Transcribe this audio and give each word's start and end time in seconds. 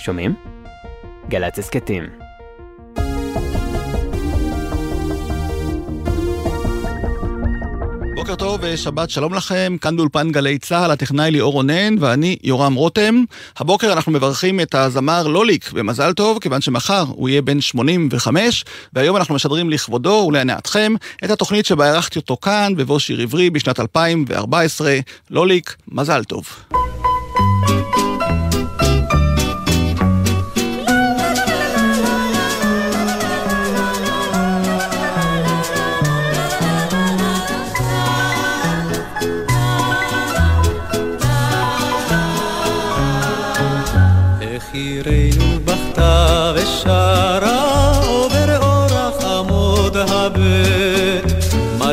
שומעים? 0.00 0.34
גל"צ 1.28 1.58
הסכתים. 1.58 2.04
בוקר 8.14 8.34
טוב 8.34 8.60
ושבת 8.62 9.10
שלום 9.10 9.34
לכם, 9.34 9.76
כאן 9.80 9.96
באולפן 9.96 10.30
גלי 10.30 10.58
צה"ל, 10.58 10.90
הטכנאי 10.90 11.30
ליאור 11.30 11.52
רונן 11.52 11.96
ואני 12.00 12.36
יורם 12.42 12.74
רותם. 12.74 13.24
הבוקר 13.56 13.92
אנחנו 13.92 14.12
מברכים 14.12 14.60
את 14.60 14.74
הזמר 14.74 15.26
לוליק 15.26 15.72
במזל 15.72 16.12
טוב, 16.12 16.38
כיוון 16.38 16.60
שמחר 16.60 17.04
הוא 17.08 17.28
יהיה 17.28 17.42
בן 17.42 17.60
85, 17.60 18.64
והיום 18.92 19.16
אנחנו 19.16 19.34
משדרים 19.34 19.70
לכבודו 19.70 20.26
ולהנאתכם 20.28 20.94
את 21.24 21.30
התוכנית 21.30 21.66
שבה 21.66 21.88
ערכתי 21.88 22.18
אותו 22.18 22.36
כאן, 22.36 22.72
בבוא 22.76 22.98
שיר 22.98 23.20
עברי 23.20 23.50
בשנת 23.50 23.80
2014. 23.80 24.98
לוליק, 25.30 25.76
מזל 25.88 26.24
טוב. 26.24 26.44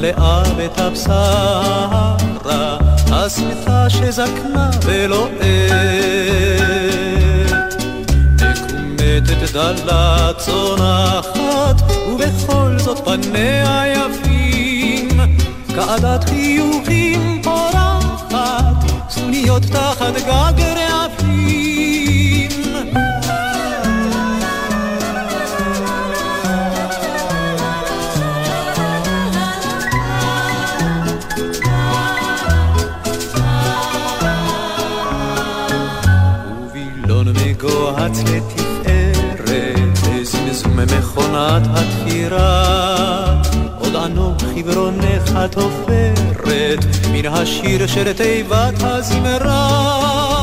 מלאה 0.08 0.44
בתבשרה 0.58 2.16
השמחה 3.12 3.90
שזקנה 3.90 4.70
ולא 4.86 5.28
עת 7.40 7.76
מקומטת 8.34 9.52
דלה 9.54 10.32
צונחת 10.38 11.82
ובכל 12.10 12.76
זאת 12.78 13.00
פניה 13.06 13.84
יפים 13.88 15.20
כעדת 15.76 16.30
חיוכים 16.30 17.42
פורחת 17.44 18.76
סנוניות 19.10 19.64
תחת 19.64 20.14
גג 20.28 20.77
מכונת 41.18 41.68
התפירה. 41.74 42.66
עוד 43.80 43.96
אנוכי 43.96 44.64
ורונך 44.66 45.36
התופרת, 45.36 46.80
מן 47.12 47.26
השיר 47.26 47.88
של 47.88 48.14
תיבת 48.14 48.74
הזמרה. 48.82 50.37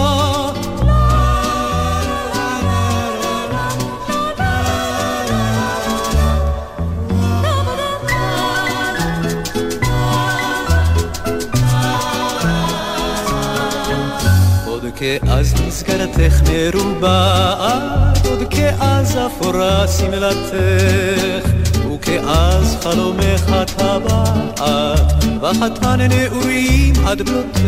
כאז 14.96 15.54
מסגרתך 15.66 16.40
מרובעת, 16.50 18.26
עוד 18.26 18.42
כאז 18.50 19.18
אפורה 19.26 19.88
שמלתך, 19.88 21.48
וכאז 21.92 22.76
חלומך 22.82 23.54
טבעת, 23.76 25.24
וחתן 25.42 26.00
נעורים 26.00 26.94
עד 27.06 27.22
בלותך. 27.22 27.60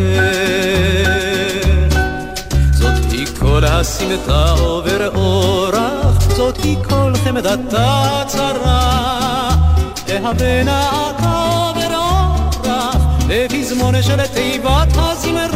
זאת 2.73 3.11
היא 3.11 3.27
כל 3.39 3.65
הסמטה 3.65 4.51
עובר 4.51 5.09
אורח, 5.15 6.31
זאת 6.37 6.57
היא 6.63 6.77
כל 6.89 7.13
חמדתה 7.25 8.23
צרה, 8.27 9.51
תהווה 10.07 10.63
עובר 11.23 11.95
אורח, 11.95 12.97
לפזמון 13.29 14.03
של 14.03 14.27
תיבת 14.27 14.89
הזמרה. 14.97 15.56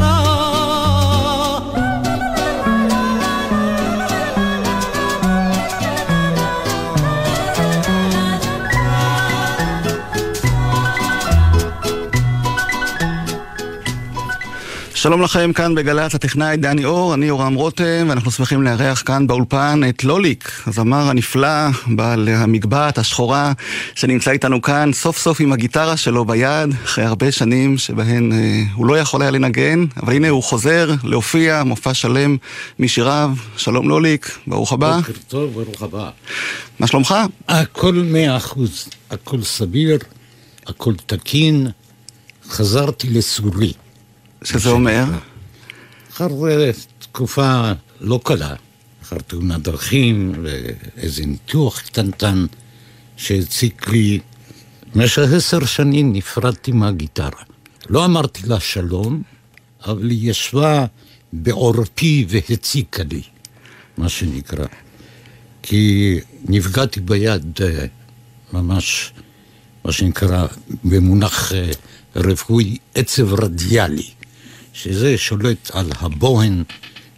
שלום 15.03 15.23
לכם, 15.23 15.53
כאן 15.53 15.75
בגל"צ 15.75 16.15
הטכנאי 16.15 16.57
דני 16.57 16.85
אור, 16.85 17.15
אני 17.15 17.27
יורם 17.27 17.55
רותם, 17.55 18.07
ואנחנו 18.09 18.31
שמחים 18.31 18.63
לארח 18.63 19.03
כאן 19.07 19.27
באולפן 19.27 19.81
את 19.89 20.05
לוליק, 20.05 20.51
הזמר 20.67 21.09
הנפלא, 21.11 21.69
בעל 21.87 22.29
המגבעת 22.29 22.99
השחורה, 22.99 23.53
שנמצא 23.95 24.31
איתנו 24.31 24.63
כאן 24.63 24.91
סוף 24.93 25.19
סוף 25.19 25.41
עם 25.41 25.53
הגיטרה 25.53 25.97
שלו 25.97 26.25
ביד, 26.25 26.71
אחרי 26.85 27.05
הרבה 27.05 27.33
שנים 27.33 27.79
שבהן 27.79 28.33
אה, 28.33 28.63
הוא 28.75 28.87
לא 28.87 28.99
יכול 28.99 29.23
היה 29.23 29.31
לנגן, 29.31 29.85
אבל 30.03 30.13
הנה 30.13 30.29
הוא 30.29 30.43
חוזר 30.43 30.91
להופיע, 31.05 31.63
מופע 31.65 31.95
שלם 31.95 32.37
משיריו. 32.79 33.31
שלום 33.57 33.89
לוליק, 33.89 34.39
ברוך 34.47 34.73
הבא. 34.73 34.97
בוקר 34.97 35.13
טוב, 35.29 35.53
ברוך 35.53 35.83
הבא. 35.83 36.11
מה 36.79 36.87
שלומך? 36.87 37.15
הכל 37.49 38.03
מאה 38.05 38.37
אחוז, 38.37 38.89
הכל 39.11 39.43
סביר, 39.43 39.99
הכל 40.67 40.95
תקין. 41.07 41.67
חזרתי 42.49 43.11
לסורי. 43.11 43.73
שזה 44.45 44.71
אומר? 44.71 45.05
אחר 46.13 46.29
תקופה 46.99 47.73
לא 48.01 48.21
קלה, 48.25 48.55
אחר 49.03 49.19
תאונת 49.19 49.63
דרכים 49.63 50.33
ואיזה 50.43 51.27
ניתוח 51.27 51.81
קטנטן 51.81 52.47
שהציק 53.17 53.89
לי. 53.89 54.21
במשך 54.95 55.23
עשר 55.37 55.65
שנים 55.65 56.13
נפרדתי 56.13 56.73
מהגיטרה. 56.73 57.43
לא 57.89 58.05
אמרתי 58.05 58.47
לה 58.47 58.61
שלום, 58.61 59.23
אבל 59.87 60.11
היא 60.11 60.31
ישבה 60.31 60.87
בעורפי 61.33 62.27
והציקה 62.29 63.03
לי, 63.11 63.23
מה 63.97 64.09
שנקרא. 64.09 64.67
כי 65.63 66.17
נפגעתי 66.45 67.01
ביד 67.01 67.59
אה, 67.63 67.87
ממש, 68.53 69.13
מה 69.85 69.93
שנקרא, 69.93 70.47
במונח 70.85 71.53
אה, 71.53 71.71
רפואי, 72.17 72.77
עצב 72.95 73.35
רדיאלי. 73.35 74.11
שזה 74.73 75.19
שולט 75.19 75.71
על 75.73 75.91
הבוהן 76.01 76.63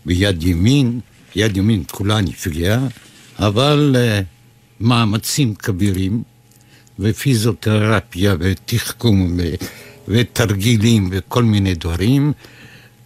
ביד 0.07 0.43
ימין, 0.43 1.01
יד 1.37 1.57
ימין 1.57 1.83
כולה 1.91 2.21
נפגעה, 2.21 2.87
אבל 3.39 3.97
uh, 3.97 4.25
מאמצים 4.81 5.55
כבירים 5.55 6.23
ופיזיותרפיה 6.99 8.35
ותחכום 8.41 9.37
ו- 9.39 9.55
ותרגילים 10.09 11.09
וכל 11.13 11.43
מיני 11.43 11.75
דברים, 11.75 12.33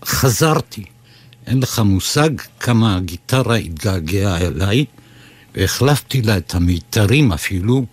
חזרתי. 0.04 0.84
אין 1.46 1.58
לך 1.58 1.78
מושג 1.78 2.30
כמה 2.60 2.96
הגיטרה 2.96 3.56
התגעגעה 3.56 4.38
אליי, 4.38 4.84
והחלפתי 5.54 6.22
לה 6.22 6.36
את 6.36 6.54
המיתרים 6.54 7.32
אפילו, 7.32 7.86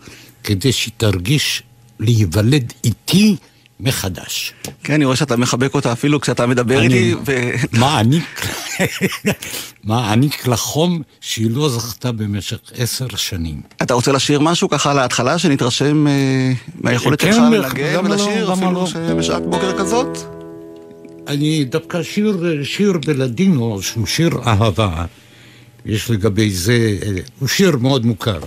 כדי 0.43 0.71
שהיא 0.71 0.93
תרגיש 0.97 1.63
להיוולד 1.99 2.73
איתי 2.83 3.35
מחדש. 3.83 4.53
כן, 4.83 4.93
אני 4.93 5.05
רואה 5.05 5.15
שאתה 5.15 5.37
מחבק 5.37 5.73
אותה 5.73 5.91
אפילו 5.91 6.21
כשאתה 6.21 6.47
מדבר 6.47 6.79
אני- 6.79 6.85
איתי, 6.85 7.15
ו... 7.25 7.51
מעניק, 9.83 10.47
לחום 10.51 11.01
שהיא 11.21 11.51
לא 11.51 11.69
זכתה 11.69 12.11
במשך 12.11 12.57
עשר 12.75 13.07
שנים. 13.15 13.61
אתה 13.81 13.93
רוצה 13.93 14.11
לשיר 14.11 14.39
משהו 14.39 14.69
ככה 14.69 14.93
להתחלה, 14.93 15.37
שנתרשם 15.37 16.07
אה, 16.07 16.51
מהיכולת 16.81 17.21
כן, 17.21 17.31
שלך 17.33 17.41
לנגן 17.51 17.93
לא, 17.93 17.99
ולשיר, 17.99 18.53
אפילו 18.53 18.71
לא? 18.71 18.85
שבשעת 18.87 19.45
בוקר 19.45 19.79
כזאת? 19.79 20.17
אני 21.27 21.65
דווקא 21.65 22.03
שיר, 22.03 22.43
שיר 22.63 22.93
בלדינו, 23.05 23.81
שהוא 23.81 24.05
שיר 24.07 24.31
אהבה, 24.45 25.05
יש 25.85 26.09
לגבי 26.09 26.49
זה, 26.49 26.97
אה, 27.05 27.11
הוא 27.39 27.47
שיר 27.47 27.77
מאוד 27.77 28.05
מוכר, 28.05 28.39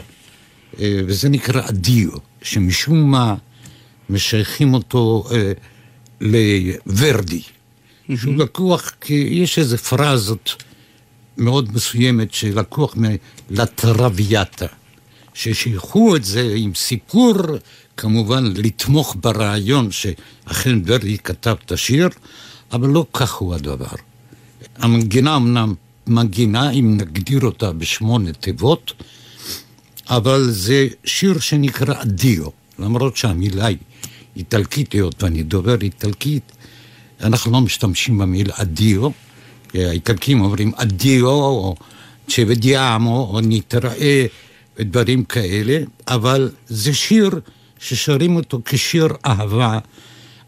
אה, 0.81 1.01
וזה 1.07 1.29
נקרא 1.29 1.63
אדיו, 1.69 2.11
שמשום 2.43 3.11
מה 3.11 3.35
משייכים 4.11 4.75
אותו 4.75 5.25
אה, 5.33 5.53
לוורדי, 6.21 7.43
שהוא 8.17 8.35
לקוח, 8.35 8.93
כי 9.01 9.15
יש 9.15 9.59
איזה 9.59 9.79
פרזות 9.79 10.63
מאוד 11.37 11.75
מסוימת 11.75 12.35
שלקוח 12.35 12.95
מלטרוויאטה, 13.51 14.67
ששייכו 15.35 16.17
את 16.17 16.25
זה 16.25 16.53
עם 16.57 16.75
סיפור, 16.75 17.35
כמובן 17.97 18.45
לתמוך 18.57 19.17
ברעיון 19.21 19.91
שאכן 19.93 20.79
ורדי 20.85 21.19
כתב 21.19 21.57
את 21.65 21.73
השיר, 21.73 22.09
אבל 22.73 22.89
לא 22.89 23.07
כך 23.13 23.35
הוא 23.35 23.55
הדבר. 23.55 23.97
המנגינה 24.77 25.37
אמנם 25.37 25.75
מנגינה, 26.07 26.71
אם 26.71 26.97
נגדיר 27.01 27.41
אותה 27.41 27.73
בשמונה 27.73 28.33
תיבות, 28.33 28.93
אבל 30.09 30.51
זה 30.51 30.89
שיר 31.05 31.39
שנקרא 31.39 32.05
דיו, 32.05 32.47
למרות 32.79 33.17
שהמילה 33.17 33.67
היא 33.67 33.77
איטלקית, 34.37 34.93
היות 34.93 35.23
ואני 35.23 35.43
דובר 35.43 35.77
איטלקית, 35.83 36.53
אנחנו 37.21 37.53
לא 37.53 37.61
משתמשים 37.61 38.19
במילה 38.19 38.55
אדיו, 38.57 39.09
האיטלקים 39.75 40.41
אומרים 40.41 40.73
אדיו, 40.77 41.29
או 41.29 41.77
צ'וודיאמו, 42.29 43.31
או 43.33 43.41
נתראה, 43.43 44.27
ודברים 44.79 45.25
כאלה, 45.25 45.79
אבל 46.09 46.51
זה 46.67 46.95
שיר 46.95 47.31
ששרים 47.79 48.37
אותו 48.37 48.61
כשיר 48.65 49.09
אהבה, 49.27 49.79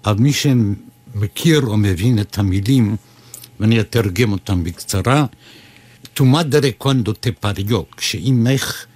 על 0.02 0.14
מי 0.14 0.32
שמכיר 0.32 1.60
או 1.60 1.76
מבין 1.76 2.18
את 2.18 2.38
המילים, 2.38 2.96
ואני 3.60 3.80
אתרגם 3.80 4.32
אותם 4.32 4.64
בקצרה. 4.64 5.26
Tu 6.18 6.24
madre 6.24 6.72
quando 6.72 7.12
te 7.12 7.30
כשאימך 7.96 8.86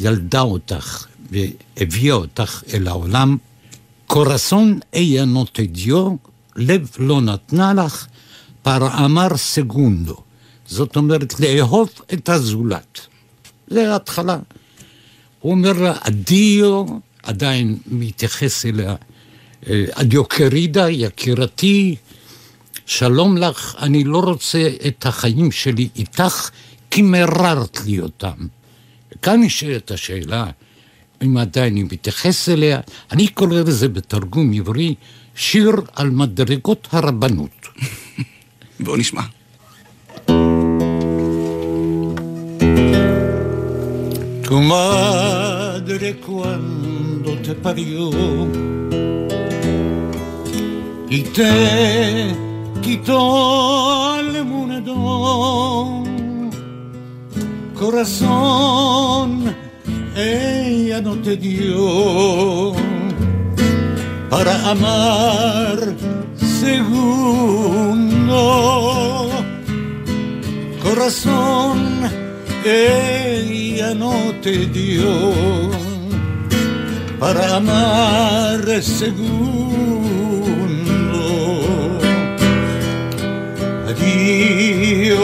ילדה 0.00 0.40
אותך 0.40 1.06
והביאה 1.30 2.14
אותך 2.14 2.62
אל 2.72 2.88
העולם, 2.88 3.36
קורסון 4.12 4.78
איה 4.94 5.24
נוטדיו, 5.24 6.16
לב 6.56 6.90
לא 6.98 7.20
נתנה 7.20 7.74
לך, 7.74 8.06
פר 8.62 9.04
אמר 9.04 9.36
סגונדו. 9.36 10.16
זאת 10.66 10.96
אומרת, 10.96 11.40
לאהוב 11.40 11.90
את 12.12 12.28
הזולת. 12.28 13.00
זה 13.66 13.92
ההתחלה. 13.92 14.38
הוא 15.40 15.52
אומר 15.52 15.72
לה, 15.72 15.94
אדיו, 16.00 16.84
עדיין 17.22 17.78
מתייחס 17.86 18.66
אליה, 18.66 18.94
אדיו 19.92 20.24
קרידה, 20.24 20.90
יקירתי, 20.90 21.96
שלום 22.86 23.36
לך, 23.36 23.76
אני 23.78 24.04
לא 24.04 24.20
רוצה 24.20 24.70
את 24.86 25.06
החיים 25.06 25.52
שלי 25.52 25.88
איתך, 25.96 26.50
כי 26.90 27.02
מררת 27.02 27.84
לי 27.86 28.00
אותם. 28.00 28.46
כאן 29.22 29.42
נשאלת 29.42 29.90
השאלה, 29.90 30.46
אם 31.22 31.36
עדיין 31.36 31.72
אני 31.72 31.82
מתייחס 31.82 32.48
אליה, 32.48 32.80
אני 33.12 33.28
קורא 33.28 33.60
לזה 33.60 33.88
בתרגום 33.88 34.52
עברי, 34.52 34.94
שיר 35.34 35.72
על 35.94 36.10
מדרגות 36.10 36.88
הרבנות. 36.92 37.68
בואו 38.80 38.96
נשמע. 38.96 39.22
Tu 44.52 44.60
madre 44.60 46.08
cuando 46.28 47.30
te 47.46 47.54
parió 47.54 48.10
y 51.08 51.20
te 51.36 51.54
quitó 52.82 53.20
el 54.20 54.44
monedón, 54.44 56.04
corazón 57.80 59.28
ella 60.16 61.00
no 61.00 61.16
te 61.16 61.36
dio 61.36 62.72
para 64.30 64.70
amar 64.70 65.78
segundo 66.36 67.60
corazón 70.82 72.10
ella 72.64 73.94
no 73.94 74.32
te 74.40 74.66
dio 74.66 75.70
para 77.22 77.56
amar 77.56 78.82
segundo. 78.82 79.62
Adiós, 83.88 85.22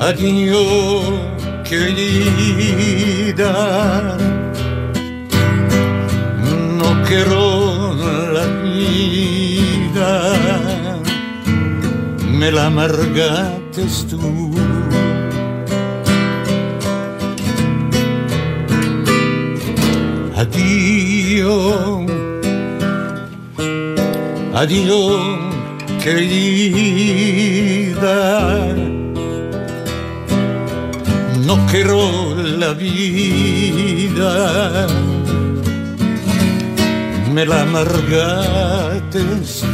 adiós, 0.00 1.29
querida. 1.70 3.52
No 6.80 6.88
quiero 7.06 7.94
la 8.36 8.46
vida, 8.64 10.10
me 12.38 12.50
la 12.50 12.66
amargaste 12.66 13.82
tú. 14.10 14.50
Adiós, 20.42 22.06
adiós, 24.54 25.20
querida. 26.02 26.90
que 31.70 31.84
la 32.58 32.72
vida. 32.72 34.32
Me 37.32 37.46
la 37.46 37.62
amargaste 37.62 39.20
tú. 39.60 39.66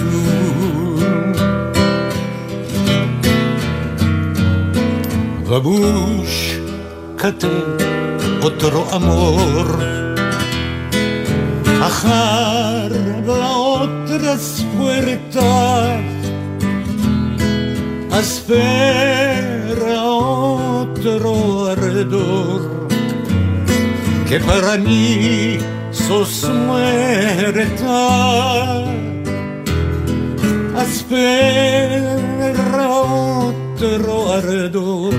Babúscate 5.48 6.66
otro 8.42 8.86
amor, 8.92 9.66
ajarba 11.80 13.56
otras 13.56 14.64
puertas, 14.76 16.00
espera 18.20 19.06
otro 20.98 21.66
ardor 21.70 22.88
que 24.28 24.40
para 24.40 24.76
mí 24.78 25.58
sos 25.90 26.44
muerta 26.66 27.96
espera 30.82 32.16
otro 32.88 34.32
ardor 34.32 35.14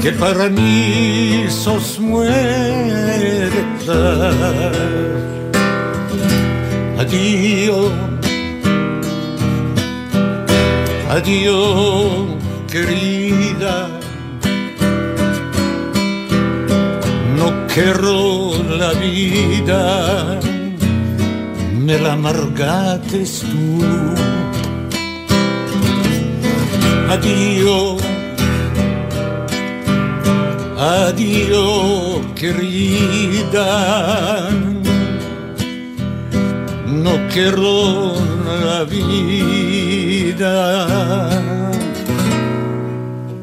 que 0.00 0.12
para 0.12 0.48
mí 0.48 1.44
sos 1.48 1.98
muerta. 1.98 2.32
Adiós, 6.98 7.92
adiós, 11.10 12.26
querida. 12.70 13.19
No 17.70 17.74
quiero 17.76 18.50
la 18.80 18.90
vida, 18.94 20.40
me 21.78 21.96
la 22.00 22.14
amargates 22.14 23.44
tú. 23.48 23.84
Adiós. 27.10 28.02
Adiós, 30.80 32.26
querida. 32.34 33.68
No 36.86 37.12
quiero 37.32 38.14
la 38.64 38.82
vida. 38.82 40.54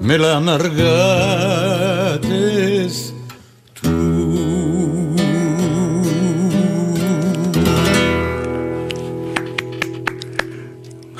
Me 0.01 0.17
la 0.17 0.35
amargates 0.35 1.66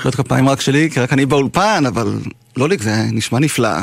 מחיאות 0.07 0.27
כפיים 0.27 0.49
רק 0.49 0.61
שלי, 0.61 0.89
כי 0.89 0.99
רק 0.99 1.13
אני 1.13 1.25
באולפן, 1.25 1.83
אבל 1.87 2.19
לוליק 2.57 2.81
זה 2.81 3.03
נשמע 3.11 3.39
נפלא. 3.39 3.77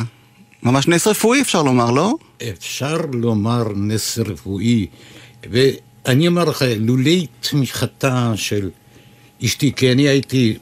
ממש 0.63 0.89
נס 0.89 1.07
רפואי 1.07 1.41
אפשר 1.41 1.63
לומר, 1.63 1.91
לא? 1.91 2.15
אפשר 2.51 2.97
לומר 3.13 3.65
נס 3.77 4.19
רפואי, 4.19 4.87
ואני 5.51 6.29
אומר 6.29 6.45
לך, 6.45 6.65
לולי 6.79 7.27
תמיכתה 7.41 8.33
של 8.37 8.71
אשתי, 9.45 9.73
כי 9.77 9.93
אני 9.93 10.09
הייתי 10.09 10.57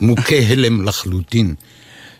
מוכה 0.00 0.36
הלם 0.50 0.84
לחלוטין, 0.84 1.54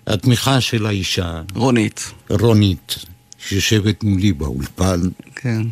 התמיכה 0.06 0.61
של 0.61 0.87
האישה, 0.87 1.42
רונית. 1.54 2.12
רונית, 2.30 2.96
שיושבת 3.38 4.04
מולי 4.04 4.32
באולפן, 4.32 5.00
כן. 5.37 5.62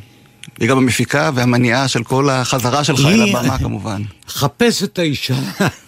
היא 0.61 0.69
גם 0.69 0.79
המפיקה 0.79 1.31
והמניעה 1.35 1.89
של 1.89 2.05
כל 2.05 2.31
החזרה 2.31 2.85
שלך 2.85 3.01
אל 3.07 3.23
הבמה 3.23 3.59
כמובן. 3.59 4.03
חפש 4.29 4.83
את 4.83 4.99
האישה, 4.99 5.39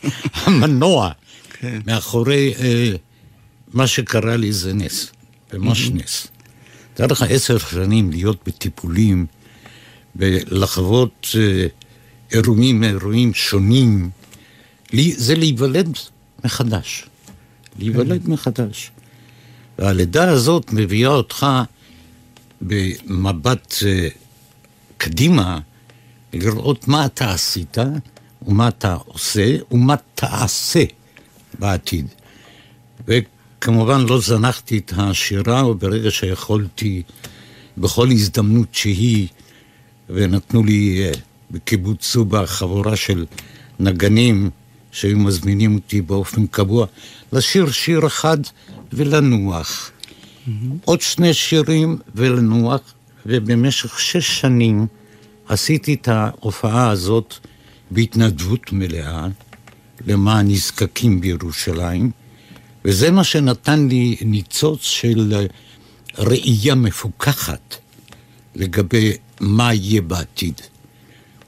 המנוע, 0.45 1.11
כן. 1.61 1.81
מאחורי 1.87 2.55
אה, 2.61 2.93
מה 3.73 3.87
שקרה 3.87 4.37
לי 4.37 4.52
זה 4.52 4.75
נס, 4.75 5.12
ממש 5.55 5.91
נס. 5.91 6.26
תאר 6.95 7.07
לך 7.07 7.25
עשר 7.29 7.59
שנים 7.59 8.11
להיות 8.11 8.41
בטיפולים 8.47 9.26
ולחוות 10.17 11.29
אה, 11.38 11.67
אירועים 12.33 12.81
מאירועים 12.81 13.35
שונים, 13.35 14.11
לי, 14.93 15.12
זה 15.17 15.35
להיוולד 15.35 15.99
מחדש. 16.45 17.05
להיוולד 17.79 18.29
מחדש. 18.29 18.91
והלידה 19.79 20.31
הזאת 20.31 20.73
מביאה 20.73 21.11
אותך 21.11 21.47
במבט 22.61 23.75
אה, 23.87 24.09
קדימה 25.03 25.59
לראות 26.33 26.89
מה 26.89 27.07
אתה 27.07 27.33
עשית 27.33 27.77
ומה 28.47 28.69
אתה 28.69 28.97
עושה 29.05 29.57
ומה 29.71 29.95
תעשה 30.15 30.85
בעתיד. 31.59 32.07
וכמובן 33.09 34.01
לא 34.01 34.21
זנחתי 34.21 34.79
את 34.79 34.93
השירה, 34.97 35.67
וברגע 35.67 36.11
שיכולתי, 36.11 37.03
בכל 37.79 38.11
הזדמנות 38.11 38.69
שהיא, 38.75 39.29
ונתנו 40.11 40.65
לי 40.65 41.05
אה, 41.05 41.13
בקיבוץ 41.51 42.05
סובה 42.05 42.47
חבורה 42.47 42.97
של 42.97 43.27
נגנים 43.81 44.51
שהיו 44.93 45.19
מזמינים 45.19 45.75
אותי 45.75 46.01
באופן 46.01 46.47
קבוע 46.47 46.87
לשיר 47.33 47.71
שיר 47.71 48.07
אחד 48.07 48.39
ולנוח. 48.93 49.91
Mm-hmm. 49.91 50.51
עוד 50.85 51.01
שני 51.01 51.35
שירים 51.35 51.99
ולנוח, 52.15 52.81
ובמשך 53.26 54.00
שש 54.00 54.41
שנים 54.41 54.87
עשיתי 55.49 55.95
את 55.95 56.09
ההופעה 56.09 56.91
הזאת 56.91 57.35
בהתנדבות 57.91 58.73
מלאה 58.73 59.26
למען 60.07 60.49
נזקקים 60.49 61.21
בירושלים, 61.21 62.11
וזה 62.85 63.11
מה 63.11 63.25
שנתן 63.25 63.88
לי 63.88 64.17
ניצוץ 64.25 64.83
של 64.83 65.47
ראייה 66.19 66.75
מפוכחת 66.75 67.76
לגבי 68.55 69.12
מה 69.41 69.75
יהיה 69.75 70.02
בעתיד. 70.02 70.61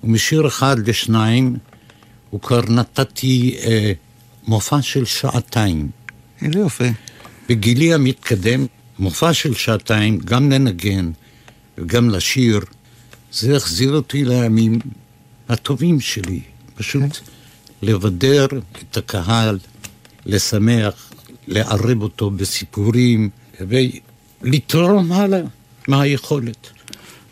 ומשיר 0.04 0.46
אחד 0.46 0.88
לשניים, 0.88 1.56
הוא 2.30 2.40
כבר 2.40 2.60
נתתי 2.68 3.56
אה, 3.64 3.92
מופע 4.46 4.82
של 4.82 5.04
שעתיים. 5.04 5.88
איזה 6.42 6.58
יופי. 6.58 6.92
בגילי 7.48 7.94
המתקדם, 7.94 8.66
מופע 8.98 9.32
של 9.32 9.54
שעתיים, 9.54 10.18
גם 10.18 10.52
לנגן 10.52 11.10
וגם 11.78 12.10
לשיר, 12.10 12.60
זה 13.32 13.56
החזיר 13.56 13.92
אותי 13.92 14.24
לימים 14.24 14.78
הטובים 15.48 16.00
שלי. 16.00 16.40
פשוט 16.74 17.02
okay. 17.02 17.14
כן. 17.14 17.86
לבדר 17.86 18.46
את 18.90 18.96
הקהל, 18.96 19.58
לשמח, 20.26 21.12
לערב 21.48 22.02
אותו 22.02 22.30
בסיפורים 22.30 23.30
ולתרום 23.60 25.12
הלאה 25.12 25.40
מהיכולת. 25.88 26.70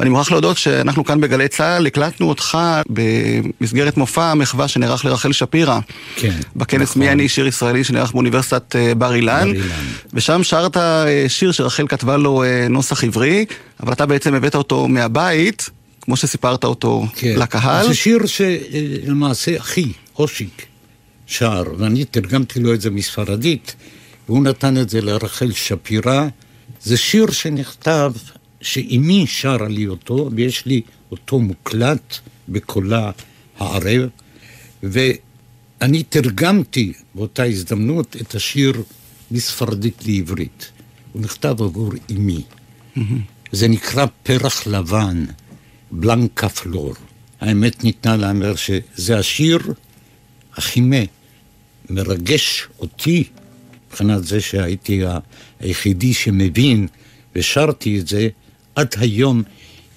ואני 0.02 0.10
מוכרח 0.10 0.30
להודות 0.30 0.58
שאנחנו 0.58 1.04
כאן 1.04 1.20
בגלי 1.20 1.48
צה"ל 1.48 1.86
הקלטנו 1.86 2.28
אותך 2.28 2.58
במסגרת 2.88 3.96
מופע 3.96 4.24
המחווה 4.24 4.68
שנערך 4.68 5.04
לרחל 5.04 5.32
שפירא. 5.32 5.78
כן. 6.16 6.36
בכנס 6.56 6.90
נכון. 6.90 7.02
מי 7.02 7.10
אני 7.10 7.28
שיר 7.28 7.46
ישראלי 7.46 7.84
שנערך 7.84 8.12
באוניברסיטת 8.12 8.76
אה, 8.76 8.94
בר 8.94 9.14
אילן. 9.14 9.44
בר 9.44 9.54
אילן. 9.54 9.84
ושם 10.14 10.42
שרת 10.42 10.76
אה, 10.76 11.24
שיר 11.28 11.52
שרחל 11.52 11.86
כתבה 11.88 12.16
לו 12.16 12.42
אה, 12.42 12.66
נוסח 12.70 13.04
עברי, 13.04 13.44
אבל 13.82 13.92
אתה 13.92 14.06
בעצם 14.06 14.34
הבאת 14.34 14.54
אותו 14.54 14.88
מהבית, 14.88 15.70
כמו 16.00 16.16
שסיפרת 16.16 16.64
אותו 16.64 17.06
כן. 17.14 17.34
לקהל. 17.38 17.86
זה 17.86 17.94
שיר 17.94 18.18
שלמעשה 18.26 19.56
אחי, 19.56 19.92
אושיק, 20.18 20.66
שר, 21.26 21.62
ואני 21.78 22.04
תרגמתי 22.04 22.60
לו 22.60 22.74
את 22.74 22.80
זה 22.80 22.90
מספרדית, 22.90 23.74
והוא 24.28 24.42
נתן 24.44 24.78
את 24.78 24.90
זה 24.90 25.00
לרחל 25.00 25.52
שפירא. 25.52 26.26
זה 26.82 26.96
שיר 26.96 27.30
שנכתב 27.30 28.12
שאימי 28.62 29.26
שרה 29.26 29.68
לי 29.68 29.86
אותו, 29.86 30.30
ויש 30.36 30.66
לי 30.66 30.80
אותו 31.10 31.38
מוקלט 31.38 32.18
בקולה 32.48 33.10
הערב, 33.58 34.08
ואני 34.82 36.02
תרגמתי 36.02 36.92
באותה 37.14 37.44
הזדמנות 37.44 38.16
את 38.16 38.34
השיר 38.34 38.82
מספרדית 39.30 40.06
לעברית. 40.06 40.70
הוא 41.12 41.22
נכתב 41.22 41.62
עבור 41.62 41.92
אימי. 42.08 42.42
Mm-hmm. 42.96 43.00
זה 43.52 43.68
נקרא 43.68 44.06
פרח 44.22 44.66
לבן, 44.66 45.24
בלנקה 45.90 46.48
פלור. 46.48 46.94
האמת 47.40 47.84
ניתנה 47.84 48.16
לאמר 48.16 48.54
שזה 48.56 49.18
השיר 49.18 49.58
הכי 50.52 50.82
מרגש 51.90 52.68
אותי, 52.78 53.24
מבחינת 53.88 54.24
זה 54.24 54.40
שהייתי 54.40 55.02
היחידי 55.60 56.14
שמבין 56.14 56.86
ושרתי 57.36 58.00
את 58.00 58.08
זה, 58.08 58.28
עד 58.74 58.94
היום 58.98 59.42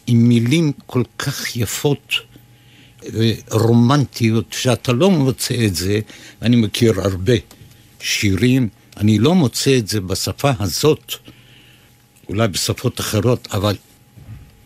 עם 0.08 0.28
מילים 0.28 0.72
כל 0.86 1.04
כך 1.18 1.56
יפות 1.56 2.14
ורומנטיות, 3.14 4.46
שאתה 4.54 4.94
לא 4.94 5.12
מוצא 5.12 5.66
את 5.66 5.76
זה, 5.76 6.00
אני 6.42 6.56
מכיר 6.56 7.02
הרבה 7.02 7.34
שירים, 8.00 8.70
אני 8.98 9.20
לא 9.20 9.36
מוצא 9.36 9.78
את 9.78 9.88
זה 9.88 10.02
בשפה 10.02 10.52
הזאת, 10.60 11.14
אולי 12.30 12.48
בשפות 12.48 13.00
אחרות, 13.00 13.48
אבל 13.52 13.76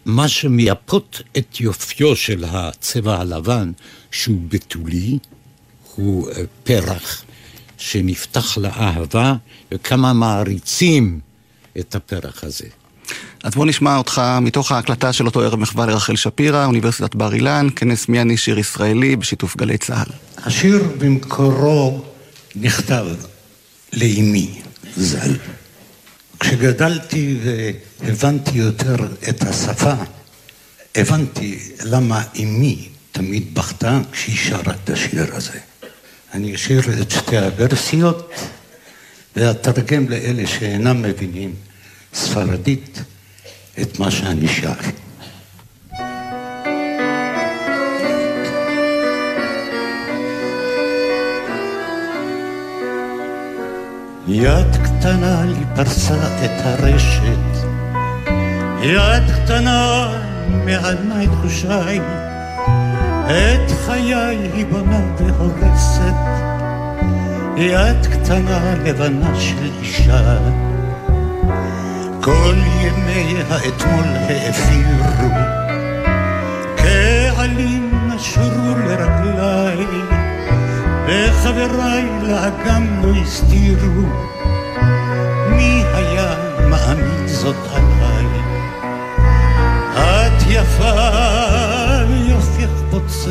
מה 0.05 0.27
שמייפות 0.27 1.21
את 1.37 1.59
יופיו 1.59 2.15
של 2.15 2.43
הצבע 2.47 3.19
הלבן, 3.19 3.71
שהוא 4.11 4.41
בתולי, 4.47 5.17
הוא 5.95 6.29
אה, 6.29 6.43
פרח 6.63 7.23
שנפתח 7.77 8.57
לאהבה, 8.57 9.33
וכמה 9.71 10.13
מעריצים 10.13 11.19
את 11.79 11.95
הפרח 11.95 12.43
הזה. 12.43 12.67
אז 13.43 13.55
בוא 13.55 13.65
נשמע 13.65 13.97
אותך 13.97 14.21
מתוך 14.41 14.71
ההקלטה 14.71 15.13
של 15.13 15.25
אותו 15.25 15.41
ערב 15.41 15.59
מחווה 15.59 15.85
לרחל 15.85 16.15
שפירא, 16.15 16.65
אוניברסיטת 16.65 17.15
בר 17.15 17.33
אילן, 17.33 17.67
כנס 17.75 18.09
מי 18.09 18.21
אני 18.21 18.37
שיר 18.37 18.59
ישראלי 18.59 19.15
בשיתוף 19.15 19.57
גלי 19.57 19.77
צה"ל. 19.77 20.11
השיר 20.45 20.83
במקורו 20.97 22.03
נכתב 22.55 23.05
לאימי 23.93 24.61
ז"ל. 24.97 25.35
כשגדלתי 26.39 27.37
והבנתי 27.43 28.57
יותר 28.57 28.95
את 29.29 29.43
השפה, 29.43 29.93
הבנתי 30.95 31.59
למה 31.83 32.23
אימי 32.35 32.89
תמיד 33.11 33.53
בכתה 33.53 33.99
כשהיא 34.11 34.37
שרה 34.37 34.73
את 34.83 34.89
השיר 34.89 35.35
הזה. 35.35 35.59
אני 36.33 36.55
אשאיר 36.55 36.81
את 37.01 37.11
שתי 37.11 37.37
הוורסיות 37.37 38.33
ואתרגם 39.35 40.09
לאלה 40.09 40.47
שאינם 40.47 41.01
מבינים 41.01 41.53
ספרדית 42.13 43.03
את 43.81 43.99
מה 43.99 44.11
שאני 44.11 44.47
שר. 44.47 44.73
יד 54.27 54.75
קטנה 54.83 55.45
לי 55.45 55.63
פרסה 55.75 56.45
את 56.45 56.65
הרשת, 56.65 57.67
יד 58.81 59.31
קטנה 59.35 60.11
מעלמה 60.65 61.23
את 61.23 61.29
חושיי, 61.41 61.99
את 63.25 63.71
חיי 63.85 64.37
היא 64.53 64.65
בונה 64.65 65.15
והורסת, 65.17 66.13
יד 67.57 68.05
קטנה 68.05 68.75
לבנה 68.85 69.39
של 69.39 69.69
אישה. 69.81 70.68
כל 72.21 72.55
ימי 72.81 73.35
האתמול 73.49 74.05
האפירו, 74.05 75.29
כעלים 76.77 78.09
נשרו 78.15 78.75
לרגליי, 78.87 79.85
וחבריי 81.07 82.05
לאגם 82.23 83.01
לא 83.03 83.21
הסתירו, 83.21 84.09
מי 85.49 85.83
היה 85.93 86.35
מאמין 86.69 87.27
זאת 87.27 87.55
עליי? 87.73 88.25
את 89.93 90.43
יפה 90.49 91.09
יופייך 92.29 92.71
פוצע, 92.91 93.29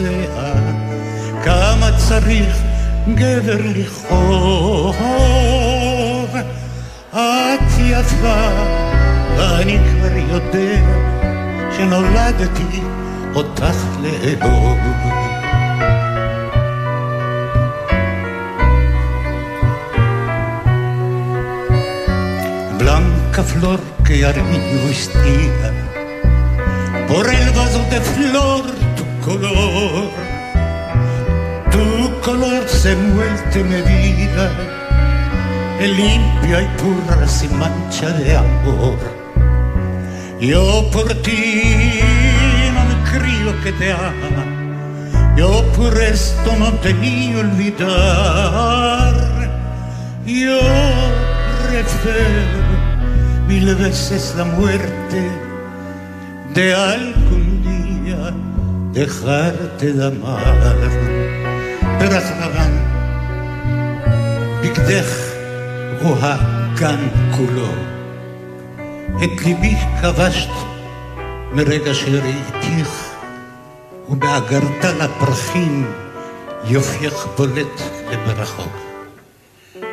כמה 1.44 1.90
צריך 2.08 2.56
גבר 3.14 3.60
לכאוב. 3.76 4.96
את 8.00 8.04
יפה, 8.04 8.48
ואני 9.36 9.78
כבר 9.78 10.34
יודע 10.34 10.80
שנולדתי 11.76 12.82
אותך 13.34 13.76
לאהוב. 14.02 14.78
Blanca 22.78 23.42
flor 23.52 23.80
que 24.06 24.16
armiño 24.30 24.78
vestía, 24.86 25.68
por 27.08 27.26
el 27.38 27.46
vaso 27.58 27.82
de 27.92 28.00
flor 28.12 28.64
tu 28.96 29.04
color, 29.26 30.04
tu 31.72 31.84
color 32.26 32.62
se 32.80 32.92
muelte 32.94 33.58
mi 33.70 33.80
vida 33.90 34.46
limpia 35.86 36.62
y 36.62 36.68
pura 36.78 37.28
sin 37.28 37.56
mancha 37.56 38.08
de 38.10 38.36
amor. 38.36 38.98
Yo 40.40 40.88
por 40.90 41.14
ti 41.22 42.00
no 42.74 42.84
me 42.84 42.96
creo 43.10 43.60
que 43.62 43.72
te 43.72 43.92
ama, 43.92 44.44
yo 45.36 45.64
por 45.76 45.96
esto 46.00 46.56
no 46.58 46.72
te 46.74 46.94
ni 46.94 47.34
olvidar. 47.34 49.14
Yo 50.26 50.58
prefiero 51.68 52.58
mil 53.46 53.74
veces 53.76 54.34
la 54.36 54.44
muerte 54.44 55.30
de 56.54 56.74
algún 56.74 57.62
día 57.62 58.32
dejarte 58.92 59.92
de 59.92 60.06
amar. 60.06 60.76
Pero 61.98 62.16
רואה 66.02 66.36
כאן 66.78 67.08
כולו. 67.36 67.68
את 69.24 69.42
ליבי 69.44 69.74
כבשת 70.02 70.50
מרגע 71.52 71.94
שראיתיך, 71.94 73.14
ובאגרטל 74.08 75.00
הפרחים 75.00 75.92
יופייך 76.64 77.26
בולט 77.36 77.80
למרחוק. 78.10 78.76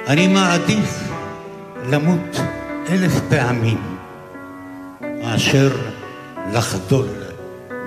אני 0.08 0.28
מעדיף 0.28 1.00
למות 1.90 2.40
אלף 2.90 3.14
פעמים 3.30 3.98
מאשר 5.02 5.70
לחדול 6.54 7.08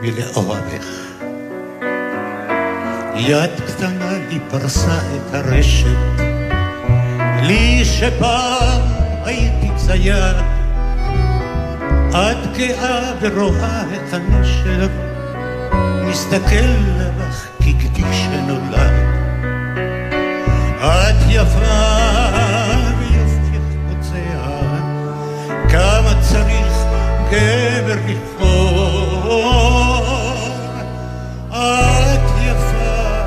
מלאוהבך. 0.00 1.08
יד 3.16 3.50
קטנה 3.66 4.12
לי 4.28 4.38
פרסה 4.50 4.98
את 4.98 5.34
הרשת, 5.34 6.27
לי 7.42 7.84
שפעם 7.84 8.80
הייתי 9.24 9.68
צייד, 9.76 10.36
את 12.10 12.56
גאה 12.56 13.12
ורואה 13.20 13.82
את 13.82 14.14
הנשר, 14.14 14.86
מסתכל 16.10 16.72
לך 17.18 17.46
כגדי 17.58 18.02
שנולד. 18.12 19.08
את 20.80 21.16
יפה 21.28 21.58
ויופייך 22.98 23.62
פוצע, 23.88 24.40
כמה 25.68 26.12
צריך 26.20 26.72
גבר 27.30 27.96
לבחור. 28.08 29.68
את 31.50 32.30
יפה, 32.42 33.24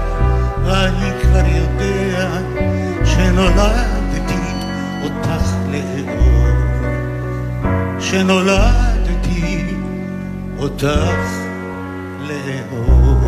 אני 0.66 1.12
כבר 1.22 1.46
יודע 1.48 2.30
שנולדתי 3.06 4.01
שנולדתי 8.12 9.66
אותך 10.58 10.86
לאהוב. 12.20 13.22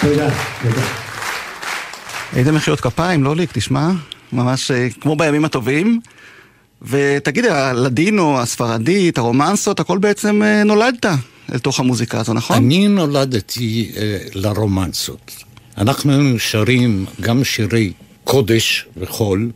תודה, 0.00 0.28
תודה. 0.62 0.80
איזה 2.36 2.52
מחיאות 2.52 2.80
כפיים, 2.80 3.24
לא 3.24 3.36
ליק, 3.36 3.50
תשמע, 3.52 3.90
ממש 4.32 4.70
אה, 4.70 4.88
כמו 5.00 5.16
בימים 5.16 5.44
הטובים. 5.44 6.00
ותגיד, 6.90 7.44
הלדינו, 7.44 8.40
הספרדית, 8.40 9.18
הרומנסות, 9.18 9.80
הכל 9.80 9.98
בעצם 9.98 10.42
אה, 10.42 10.64
נולדת 10.64 11.06
אל 11.52 11.58
תוך 11.58 11.80
המוזיקה 11.80 12.20
הזו, 12.20 12.32
נכון? 12.32 12.56
אני 12.56 12.88
נולדתי 12.88 13.92
אה, 13.96 14.18
לרומנסות. 14.34 15.32
אנחנו 15.78 16.12
היינו 16.12 16.38
שרים 16.38 17.06
גם 17.20 17.44
שירי 17.44 17.92
קודש 18.24 18.86
וחול, 18.96 19.50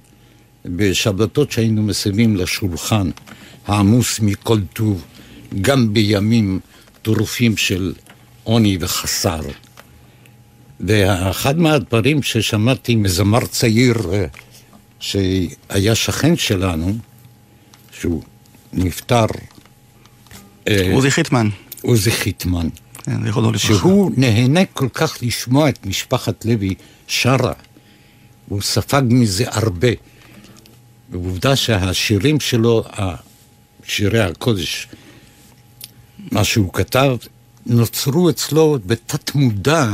בשבתות 0.64 1.52
שהיינו 1.52 1.82
מסבים 1.82 2.36
לשולחן 2.36 3.10
העמוס 3.66 4.20
מכל 4.20 4.58
טוב, 4.72 5.04
גם 5.60 5.92
בימים 5.92 6.60
טרופים 7.02 7.56
של 7.56 7.92
עוני 8.44 8.78
וחסר. 8.80 9.40
ואחד 10.80 11.58
מהדברים 11.58 12.22
ששמעתי 12.22 12.96
מזמר 12.96 13.46
צעיר 13.46 13.96
אה, 14.12 14.26
שהיה 15.00 15.94
שכן 15.94 16.36
שלנו, 16.36 16.94
שהוא 18.00 18.22
נפטר, 18.72 19.26
אה, 20.68 20.92
עוזי 20.92 21.10
חיטמן, 21.10 21.48
עוזי 21.82 22.10
חיטמן, 22.10 22.68
כן. 23.04 23.32
שהוא 23.56 24.10
נהנה 24.16 24.64
כל 24.64 24.88
כך 24.94 25.18
לשמוע 25.22 25.68
את 25.68 25.86
משפחת 25.86 26.44
לוי 26.44 26.74
שרה. 27.06 27.52
הוא 28.48 28.62
ספג 28.62 29.02
מזה 29.08 29.44
הרבה. 29.46 29.88
ועובדה 31.10 31.56
שהשירים 31.56 32.40
שלו, 32.40 32.84
שירי 33.84 34.20
הקודש, 34.20 34.88
מה 36.32 36.44
שהוא 36.44 36.72
כתב, 36.72 37.16
נוצרו 37.66 38.30
אצלו 38.30 38.78
בתת 38.86 39.34
מודע 39.34 39.86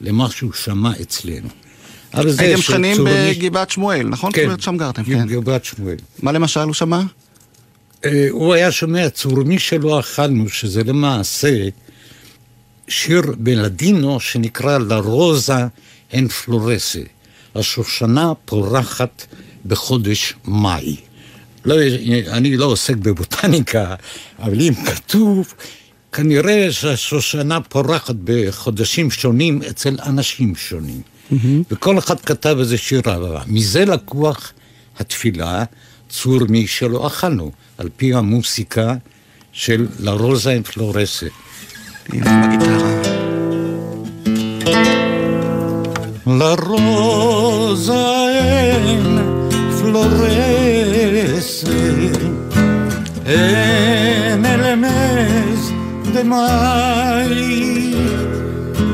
למה 0.00 0.30
שהוא 0.30 0.52
שמע 0.52 0.92
אצלנו. 1.02 1.48
הייתם 2.12 2.62
שכנים 2.62 2.96
בגבעת 3.04 3.70
שמואל, 3.70 4.08
נכון? 4.08 4.32
כן, 4.32 4.60
שם 4.60 4.76
גרתם, 4.76 5.04
כן. 5.04 5.26
גבעת 5.26 5.64
שמואל. 5.64 5.96
מה 6.22 6.32
למשל 6.32 6.60
הוא 6.60 6.74
שמע? 6.74 7.00
אה, 8.04 8.26
הוא 8.30 8.54
היה 8.54 8.72
שומע 8.72 9.10
צורמי 9.10 9.58
שלא 9.58 10.00
אכלנו, 10.00 10.48
שזה 10.48 10.84
למעשה 10.84 11.68
שיר 12.88 13.22
בלדינו 13.38 14.20
שנקרא 14.20 14.78
לה 14.78 14.96
רוזה 14.96 15.66
הן 16.12 16.28
פלורסה, 16.28 17.00
השושנה 17.54 18.32
פורחת 18.44 19.26
בחודש 19.66 20.34
מאי. 20.44 20.96
לא, 21.64 21.74
אני 22.28 22.56
לא 22.56 22.64
עוסק 22.64 22.96
בבוטניקה, 22.96 23.94
אבל 24.38 24.60
אם 24.60 24.74
כתוב, 24.86 25.54
כנראה 26.12 26.72
שהשושנה 26.72 27.60
פורחת 27.60 28.14
בחודשים 28.24 29.10
שונים 29.10 29.60
אצל 29.70 29.96
אנשים 30.06 30.54
שונים. 30.56 31.00
וכל 31.70 31.98
אחד 31.98 32.20
כתב 32.20 32.56
איזה 32.58 32.78
שיר 32.78 33.02
אהבה. 33.06 33.42
מזה 33.46 33.84
לקוח 33.84 34.52
התפילה, 34.98 35.64
צור 36.08 36.40
מי 36.48 36.66
שלא 36.66 37.06
אכלנו, 37.06 37.50
על 37.77 37.89
פי 37.97 38.13
המוסיקה 38.13 38.95
של 39.51 39.87
לה 39.99 40.11
רוזה 40.11 40.51
אין 40.51 40.63
פלורסה. 40.63 41.27
הנה 42.09 42.47
בגיטרה. 42.47 43.19
La 46.37 46.55
rosa 46.55 48.05
en 48.91 49.05
florece 49.79 51.65
en 53.25 54.45
el 54.45 54.77
mes 54.77 55.59
de 56.13 56.23
mayo. 56.23 57.49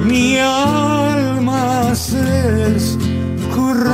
Mi 0.06 0.38
alma 0.40 1.94
se 1.94 2.24
escurece 2.78 3.86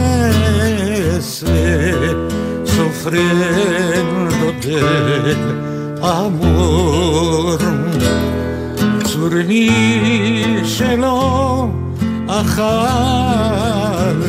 sufriéndote 2.64 4.80
amor. 6.02 7.60
צורני 9.04 9.70
שלא 10.64 11.68
אכלנו, 12.26 14.24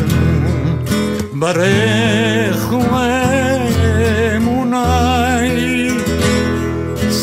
ברך 1.33 2.73
ואמוני, 2.91 4.77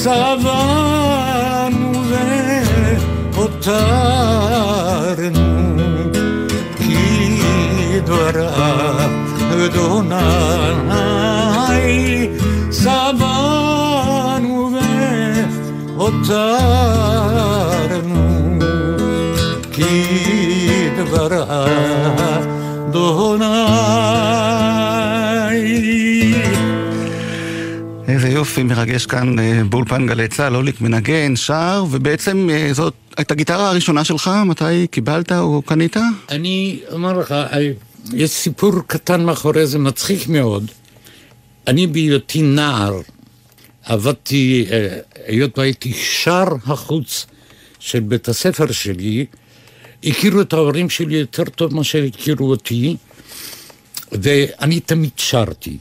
σαβάνου 0.03 1.91
δε 2.09 2.27
ποτάρνου 3.35 4.11
κι 6.77 6.97
δωρά 8.05 8.53
δονάει 9.75 10.81
σαβάνου 12.69 14.59
δε 14.73 14.87
ποτάρνου 15.97 16.57
κι 19.69 19.93
δωρά 21.11 21.45
δονάει 22.91 23.53
איזה 28.13 28.29
יופי 28.29 28.63
מרגש 28.63 29.05
כאן 29.05 29.39
אה, 29.39 29.63
באולפן 29.69 30.07
גלי 30.07 30.27
צה"ל, 30.27 30.55
אוליק 30.55 30.81
מנגן, 30.81 31.35
שר, 31.35 31.83
ובעצם 31.91 32.49
אה, 32.51 32.73
זאת 32.73 32.93
את 33.19 33.31
הגיטרה 33.31 33.69
הראשונה 33.69 34.03
שלך, 34.03 34.31
מתי 34.45 34.87
קיבלת 34.91 35.31
או 35.31 35.61
קנית? 35.61 35.97
אני 36.29 36.79
אומר 36.91 37.19
לך, 37.19 37.31
אה, 37.31 37.71
יש 38.13 38.29
סיפור 38.29 38.71
קטן 38.87 39.25
מאחורי 39.25 39.67
זה, 39.67 39.79
מצחיק 39.79 40.27
מאוד. 40.27 40.71
אני 41.67 41.87
בהיותי 41.87 42.41
נער 42.41 43.01
עבדתי, 43.85 44.65
היות 45.27 45.57
והייתי 45.57 45.93
שר 45.93 46.47
החוץ 46.65 47.25
של 47.79 47.99
בית 47.99 48.27
הספר 48.27 48.71
שלי, 48.71 49.25
הכירו 50.03 50.41
את 50.41 50.53
ההורים 50.53 50.89
שלי 50.89 51.15
יותר 51.15 51.43
טוב 51.43 51.75
מאשר 51.75 52.03
הכירו 52.03 52.49
אותי, 52.49 52.95
ואני 54.11 54.79
תמיד 54.79 55.11
שרתי. 55.17 55.77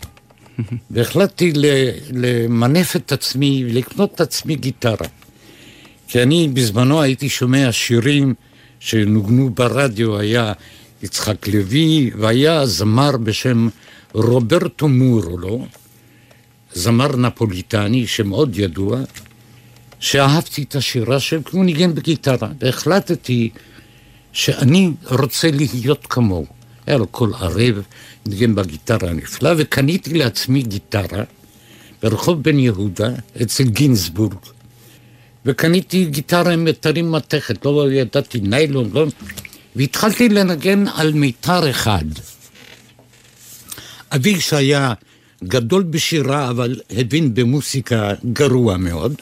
והחלטתי 0.90 1.52
למנף 2.12 2.96
את 2.96 3.12
עצמי, 3.12 3.64
לקנות 3.64 4.14
את 4.14 4.20
עצמי 4.20 4.56
גיטרה. 4.56 5.06
כי 6.08 6.22
אני 6.22 6.48
בזמנו 6.48 7.02
הייתי 7.02 7.28
שומע 7.28 7.72
שירים 7.72 8.34
שנוגנו 8.80 9.50
ברדיו, 9.50 10.18
היה 10.18 10.52
יצחק 11.02 11.48
לוי, 11.48 12.10
והיה 12.18 12.66
זמר 12.66 13.16
בשם 13.16 13.68
רוברטו 14.14 14.88
מורו, 14.88 15.66
זמר 16.72 17.16
נפוליטני 17.16 18.06
שמאוד 18.06 18.58
ידוע, 18.58 19.00
שאהבתי 20.00 20.62
את 20.62 20.76
השירה 20.76 21.20
שלו, 21.20 21.44
כי 21.44 21.56
הוא 21.56 21.64
ניגן 21.64 21.94
בגיטרה, 21.94 22.48
והחלטתי 22.60 23.50
שאני 24.32 24.90
רוצה 25.04 25.50
להיות 25.50 26.06
כמוהו. 26.10 26.61
היה 26.86 26.98
לו 26.98 27.06
קול 27.06 27.34
ערב, 27.34 27.82
ניגן 28.26 28.54
בגיטרה 28.54 29.10
הנפלא, 29.10 29.50
וקניתי 29.58 30.14
לעצמי 30.14 30.62
גיטרה 30.62 31.24
ברחוב 32.02 32.42
בן 32.42 32.58
יהודה, 32.58 33.08
אצל 33.42 33.64
גינזבורג. 33.64 34.34
וקניתי 35.46 36.04
גיטרה 36.04 36.52
עם 36.52 36.64
מיתרים 36.64 37.12
מתכת, 37.12 37.64
לא 37.64 37.92
ידעתי 37.92 38.40
ניילון, 38.40 38.90
לא... 38.92 39.06
והתחלתי 39.76 40.28
לנגן 40.28 40.84
על 40.88 41.12
מיתר 41.12 41.70
אחד. 41.70 42.04
אבי 44.14 44.40
שהיה 44.40 44.92
גדול 45.44 45.82
בשירה, 45.82 46.50
אבל 46.50 46.80
הבין 46.90 47.34
במוסיקה 47.34 48.12
גרוע 48.32 48.76
מאוד, 48.76 49.14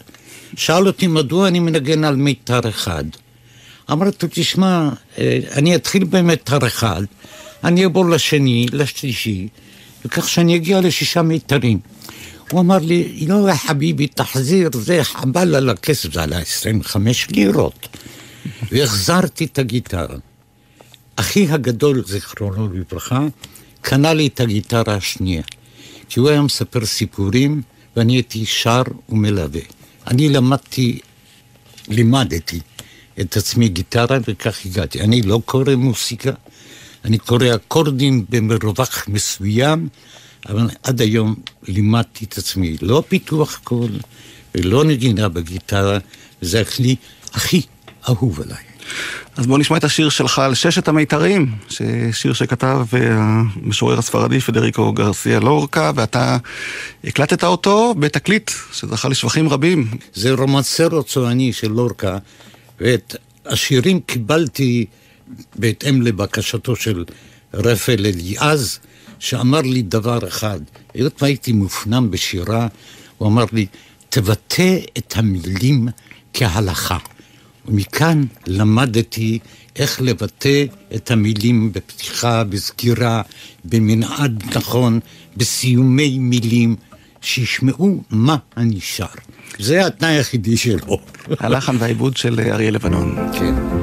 שאל 0.57 0.87
אותי 0.87 1.07
מדוע 1.07 1.49
אני 1.49 1.61
מנגן 1.61 2.05
על 2.05 2.17
מיתר 2.17 2.69
אחד. 2.69 3.05
אמרתי, 3.93 4.27
תשמע, 4.31 4.89
אה, 5.19 5.39
אני 5.57 5.75
אתחיל 5.75 6.05
במיתר 6.05 6.67
אחד, 6.67 7.03
אני 7.65 7.85
אעבור 7.85 8.11
לשני, 8.11 8.67
לשלישי, 8.73 9.49
וכך 10.05 10.29
שאני 10.29 10.57
אגיע 10.57 10.81
לשישה 10.81 11.23
מיתרים. 11.23 11.79
הוא 12.51 12.61
אמר 12.61 12.79
לי, 12.79 13.27
לא, 13.29 13.55
חביבי, 13.55 14.07
תחזיר, 14.07 14.71
זה 14.75 15.05
חבל 15.05 15.55
על 15.55 15.71
הכסף, 15.71 16.13
זה 16.13 16.23
עלה 16.23 16.39
25 16.39 17.29
לירות. 17.31 17.89
והחזרתי 18.73 19.45
את 19.45 19.59
הגיטרה. 19.59 20.17
אחי 21.17 21.47
הגדול, 21.51 22.05
זיכרונו 22.07 22.69
לברכה, 22.75 23.27
קנה 23.81 24.13
לי 24.15 24.27
את 24.27 24.41
הגיטרה 24.41 24.95
השנייה. 24.95 25.43
כי 26.09 26.21
הוא 26.21 26.29
היה 26.29 26.43
מספר 26.43 26.87
סיפורים, 26.87 27.63
ואני 27.97 28.13
הייתי 28.13 28.47
שר 28.47 28.83
ומלווה. 29.09 29.61
אני 30.07 30.29
למדתי, 30.29 30.99
לימדתי 31.89 32.61
את 33.21 33.37
עצמי 33.37 33.69
גיטרה, 33.69 34.19
וכך 34.29 34.67
הגעתי. 34.67 35.01
אני 35.01 35.23
לא 35.23 35.41
קורא 35.45 35.75
מוסיקה, 35.75 36.31
אני 37.05 37.19
קורא 37.19 37.55
אקורדים 37.55 38.25
במרווח 38.29 39.05
מסוים, 39.09 39.89
אבל 40.49 40.71
עד 40.83 41.01
היום 41.01 41.35
לימדתי 41.69 42.25
את 42.25 42.39
עצמי, 42.39 42.77
לא 42.83 43.03
פיתוח 43.09 43.61
קול 43.65 43.91
ולא 44.55 44.85
נגינה 44.85 45.29
בגיטרה, 45.29 45.99
וזה 46.43 46.61
הכלי 46.61 46.97
הכי 47.33 47.63
אהוב 48.09 48.41
עליי. 48.41 48.65
אז 49.37 49.47
בוא 49.47 49.59
נשמע 49.59 49.77
את 49.77 49.85
השיר 49.85 50.09
שלך 50.09 50.39
על 50.39 50.55
ששת 50.55 50.89
המיתרים, 50.89 51.53
שיר 52.13 52.33
שכתב 52.33 52.87
המשורר 52.93 53.99
הספרדי 53.99 54.41
פדריקו 54.41 54.93
גרסיה 54.93 55.41
לורקה, 55.41 55.93
ואתה 55.95 56.37
הקלטת 57.05 57.45
אותו 57.45 57.95
בתקליט 57.99 58.51
שזכה 58.73 59.09
לשבחים 59.09 59.49
רבים. 59.49 59.89
זה 60.15 60.33
רומנסרו 60.33 61.03
צועני 61.03 61.53
של 61.53 61.69
לורקה, 61.71 62.19
ואת 62.81 63.17
השירים 63.47 64.01
קיבלתי 64.01 64.87
בהתאם 65.57 66.03
לבקשתו 66.03 66.77
של 66.77 67.05
רפאל 67.55 68.07
אליעז, 68.07 68.79
שאמר 69.19 69.61
לי 69.61 69.83
דבר 69.83 70.29
אחד, 70.29 70.61
היות 70.95 71.23
והייתי 71.23 71.53
מופנם 71.53 72.11
בשירה, 72.11 72.69
הוא 73.19 73.29
אמר 73.29 73.45
לי, 73.53 73.67
תבטא 74.09 74.79
את 74.99 75.17
המילים 75.17 75.89
כהלכה. 76.35 76.99
ומכאן 77.67 78.25
למדתי 78.47 79.39
איך 79.77 80.01
לבטא 80.01 80.65
את 80.95 81.11
המילים 81.11 81.73
בפתיחה, 81.73 82.45
בסגירה, 82.45 83.23
במנעד 83.65 84.43
נכון, 84.57 85.01
בסיומי 85.37 86.19
מילים, 86.19 86.77
שישמעו 87.21 88.03
מה 88.11 88.37
אני 88.57 88.81
שר. 88.81 89.07
זה 89.59 89.87
התנאי 89.87 90.11
היחידי 90.11 90.57
שלו. 90.57 91.01
הלחן 91.41 91.77
והעיבוד 91.79 92.17
של 92.17 92.41
אריה 92.41 92.71
לבנון. 92.71 93.17
כן. 93.33 93.80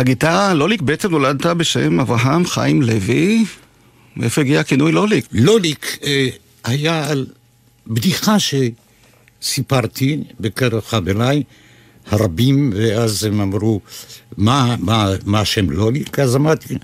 הגיטרה, 0.00 0.54
לוליק 0.54 0.82
בעצם 0.82 1.10
נולדת 1.10 1.46
בשם 1.46 2.00
אברהם 2.00 2.46
חיים 2.46 2.82
לוי. 2.82 3.44
מאיפה 4.16 4.40
הגיע 4.40 4.60
הכינוי 4.60 4.92
לוליק? 4.92 5.26
לוליק 5.32 5.98
אה, 6.04 6.28
היה 6.64 7.08
על 7.10 7.26
בדיחה 7.86 8.36
שסיפרתי 9.40 10.22
בקרב 10.40 10.80
חבריי 10.80 11.42
הרבים, 12.06 12.72
ואז 12.76 13.24
הם 13.24 13.40
אמרו, 13.40 13.80
מה, 14.36 14.76
מה, 14.78 15.08
מה 15.26 15.40
השם 15.40 15.70
לוליק? 15.70 16.18
אז 16.18 16.36
אמרתי, 16.36 16.74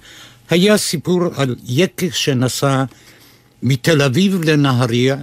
היה 0.50 0.76
סיפור 0.76 1.22
על 1.36 1.56
יקב 1.64 2.10
שנסע 2.10 2.84
מתל 3.62 4.02
אביב 4.02 4.44
לנהריה 4.44 5.16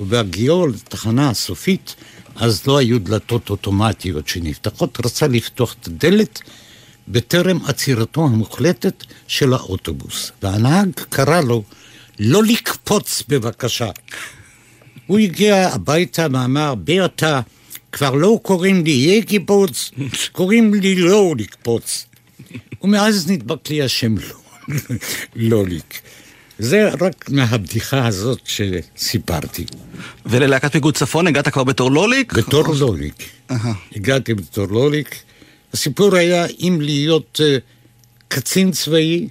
ובהגיעו 0.00 0.66
לתחנה 0.66 1.30
הסופית, 1.30 1.94
אז 2.36 2.66
לא 2.66 2.78
היו 2.78 2.98
דלתות 2.98 3.50
אוטומטיות 3.50 4.28
שנפתחות, 4.28 4.98
רצה 5.04 5.26
לפתוח 5.26 5.76
את 5.80 5.86
הדלת 5.86 6.40
בטרם 7.10 7.58
עצירתו 7.66 8.24
המוחלטת 8.24 9.04
של 9.26 9.52
האוטובוס. 9.52 10.32
והנהג 10.42 10.90
קרא 11.08 11.40
לו, 11.40 11.62
לא 12.18 12.44
לקפוץ 12.44 13.22
בבקשה. 13.28 13.90
הוא 15.06 15.18
הגיע 15.18 15.68
הביתה 15.68 16.26
ואמר, 16.32 16.74
ברטה, 16.74 17.40
כבר 17.92 18.14
לא 18.14 18.38
קוראים 18.42 18.84
לי 18.84 19.22
קיפוץ, 19.26 19.90
קוראים 20.32 20.74
לי 20.74 20.94
לא 20.94 21.34
לקפוץ. 21.38 22.06
ומאז 22.82 23.30
נדבק 23.30 23.70
לי 23.70 23.82
השם 23.82 24.14
לא, 24.18 24.34
לוליק. 25.36 26.00
זה 26.58 26.88
רק 27.00 27.30
מהבדיחה 27.30 28.06
הזאת 28.06 28.40
שסיפרתי. 28.44 29.64
וללהקת 30.26 30.72
פיגוד 30.72 30.96
צפון 30.96 31.26
הגעת 31.26 31.48
כבר 31.48 31.64
בתור 31.64 31.90
לוליק? 31.90 32.32
בתור 32.32 32.74
לוליק. 32.78 33.14
הגעתי 33.96 34.34
בתור 34.34 34.66
לוליק. 34.66 35.27
הסיפור 35.72 36.16
היה 36.16 36.46
אם 36.46 36.78
להיות 36.80 37.40
uh, 37.40 37.60
קצין 38.28 38.70
צבאי 38.70 39.28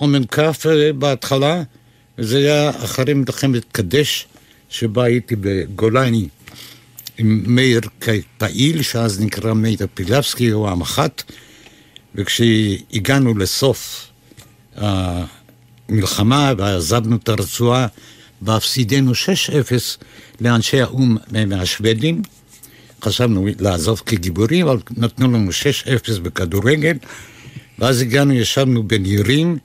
או 0.00 0.06
מ"כ 0.06 0.38
uh, 0.38 0.66
בהתחלה, 0.98 1.62
וזה 2.18 2.38
היה 2.38 2.70
אחרי 2.70 3.14
מלחמת 3.14 3.62
קדש, 3.72 4.26
שבה 4.68 5.04
הייתי 5.04 5.36
בגולני 5.40 6.28
עם 7.18 7.42
מאיר 7.46 7.80
פעיל, 8.38 8.82
שאז 8.82 9.20
נקרא 9.20 9.54
מאיר 9.54 9.78
פילבסקי, 9.94 10.48
הוא 10.48 10.68
המח"ט, 10.68 11.22
וכשהגענו 12.14 13.38
לסוף 13.38 14.06
המלחמה 14.76 16.52
ועזבנו 16.58 17.16
את 17.16 17.28
הרצועה 17.28 17.86
והפסידנו 18.42 19.12
6-0 19.12 19.14
לאנשי 20.40 20.80
האו"ם 20.80 21.16
מהשוודים, 21.46 22.22
חשבנו 23.02 23.46
לעזוב 23.60 24.02
כגיבורים, 24.06 24.68
אבל 24.68 24.78
נתנו 24.96 25.32
לנו 25.32 25.50
6-0 26.16 26.20
בכדורגל, 26.20 26.96
ואז 27.78 28.00
הגענו, 28.00 28.32
ישבנו 28.32 28.82
בנירים, 28.82 29.58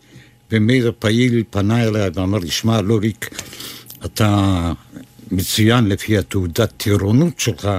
ומאיר 0.52 0.92
פעיל 1.00 1.44
פנה 1.50 1.84
אליי 1.84 2.10
ואמר 2.14 2.38
לי, 2.38 2.52
שמע, 2.52 2.82
לוריק, 2.82 3.30
אתה 4.06 4.72
מצוין 5.32 5.88
לפי 5.88 6.18
התעודת 6.18 6.72
טירונות 6.78 7.40
שלך, 7.40 7.70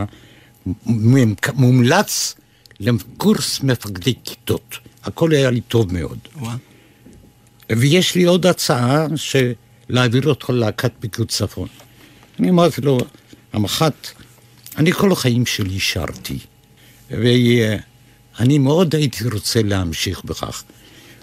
מומלץ 1.55 2.35
לקורס 2.81 3.61
מפקדי 3.61 4.15
כיתות. 4.25 4.79
הכל 5.05 5.33
היה 5.33 5.51
לי 5.51 5.61
טוב 5.61 5.95
מאוד. 5.95 6.19
וואו. 6.37 6.57
ויש 7.73 8.15
לי 8.15 8.25
עוד 8.25 8.47
הצעה 8.47 9.07
להעביר 9.89 10.29
אותך 10.29 10.51
ללהקת 10.51 10.93
פיקוד 11.01 11.29
צפון. 11.29 11.69
אני 12.41 12.51
אמרתי 12.51 12.81
לו, 12.81 12.99
המח"ט, 13.53 14.24
אני 14.77 14.93
כל 14.93 15.13
החיים 15.13 15.47
שלי 15.47 15.81
שרתי, 15.81 16.39
ואני 17.11 18.59
מאוד 18.59 18.95
הייתי 18.95 19.25
רוצה 19.33 19.63
להמשיך 19.63 20.25
בכך. 20.25 20.65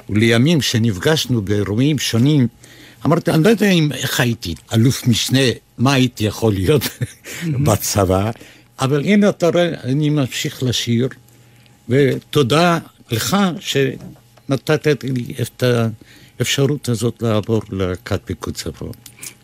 ולימים, 0.10 0.60
כשנפגשנו 0.60 1.42
באירועים 1.42 2.00
שונים, 2.00 2.48
אמרתי, 3.06 3.32
אני 3.32 3.44
לא 3.44 3.50
יודע 3.50 3.70
אם, 3.72 3.92
איך 3.92 4.20
הייתי 4.20 4.56
אלוף 4.74 5.08
משנה, 5.08 5.40
מה 5.78 5.94
הייתי 5.94 6.24
יכול 6.24 6.54
להיות 6.54 6.82
בצבא, 7.66 8.32
אבל 8.80 9.04
הנה 9.06 9.30
אתה 9.30 9.50
רואה, 9.50 9.74
אני 9.84 10.10
ממשיך 10.10 10.64
לשיר, 10.64 11.08
ותודה 11.90 12.80
לך 13.12 13.38
שנתת 13.60 15.04
לי 15.04 15.34
את 15.42 15.64
האפשרות 16.40 16.90
הזאת 16.90 17.22
לעבור 17.22 17.62
לכת 17.72 18.22
פיקוד 18.26 18.54
צפון. 18.54 18.92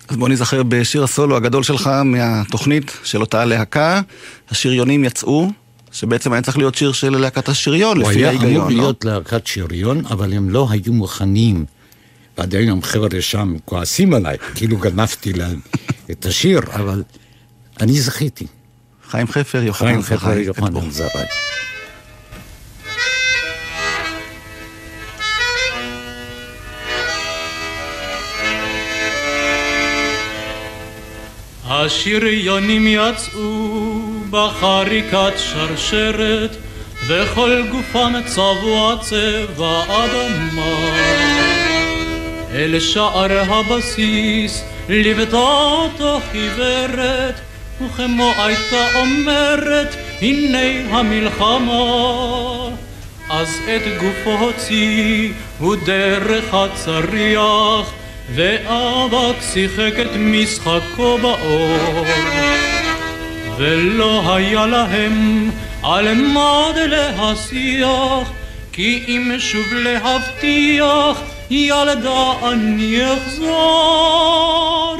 אז 0.08 0.17
בוא 0.17 0.30
נזכר 0.30 0.63
בשיר 0.63 1.04
הסולו 1.04 1.36
הגדול 1.36 1.63
שלך 1.63 1.89
מהתוכנית 2.06 2.98
של 3.04 3.22
אותה 3.22 3.46
להקה, 3.46 4.02
השריונים 4.50 5.04
יצאו, 5.04 5.50
שבעצם 5.91 6.34
היה 6.34 6.41
צריך 6.41 6.58
להיות 6.58 6.76
שיר 6.76 6.91
של 6.91 7.17
להקת 7.17 7.50
השריון, 7.50 7.98
לפי 7.98 8.26
ההיגיון, 8.26 8.54
לא? 8.54 8.60
הוא 8.60 8.70
היה 8.70 8.78
אמור 8.78 8.84
להיות 8.84 9.06
להקת 9.06 9.48
שריון, 9.48 10.06
אבל 10.06 10.34
הם 10.34 10.50
לא 10.50 10.67
היו 10.70 10.93
מוכנים. 10.93 11.65
ועד 12.38 12.56
היום 12.56 12.82
חבר'ה 12.82 13.22
שם 13.22 13.56
כועסים 13.65 14.13
עליי, 14.13 14.38
כאילו 14.56 14.78
גנבתי 14.78 15.34
להם 15.34 15.60
את 16.12 16.26
השיר, 16.26 16.60
אבל 16.74 17.04
אני 17.82 18.02
זכיתי. 18.02 18.48
חיים 19.10 19.28
חפר, 19.28 19.63
יוחנן 19.63 20.02
זרעי. 20.02 20.04
חיים 20.04 20.20
חפר, 20.20 20.38
יוחנן 20.38 20.91
זרעי. 20.91 21.26
השריונים 31.70 32.88
יצאו 32.88 34.02
בחריקת 34.30 35.34
שרשרת 35.38 36.56
וכל 37.08 37.64
גופם 37.72 38.14
צבוע 38.26 38.96
צבע 39.02 39.84
אדמה 39.88 40.90
אל 42.52 42.80
שער 42.80 43.54
הבסיס 43.54 44.64
ליוותה 44.90 45.38
אותו 45.38 46.20
חיוורת 46.32 47.36
וכמו 47.82 48.32
הייתה 48.38 49.00
אומרת 49.00 49.96
הנה 50.22 50.98
המלחמה 50.98 51.84
אז 53.30 53.60
את 53.76 53.82
גופו 54.00 54.46
הוציא 54.46 55.32
הוא 55.60 55.76
דרך 55.86 56.54
הצריח 56.54 57.94
ואבק 58.36 59.42
שיחק 59.54 59.94
את 60.02 60.12
משחקו 60.18 61.18
באור. 61.18 62.06
ולא 63.58 64.36
היה 64.36 64.66
להם 64.66 65.50
על 65.84 66.13
מה 66.13 66.68
להשיח 66.76 68.32
כי 68.72 69.04
אם 69.08 69.32
שוב 69.40 69.74
להבטיח 69.74 71.22
ילדה 71.50 72.34
אני 72.44 73.00
אחזור. 73.13 74.98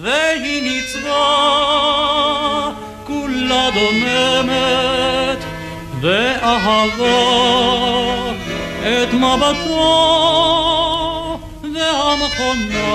והיא 0.00 0.62
ניצבה 0.62 1.10
כולה 3.04 3.70
דוממת 3.74 5.44
ואהבה 6.00 7.14
את 8.82 9.14
מבטו 9.14 10.93
והמכונה 12.20 12.94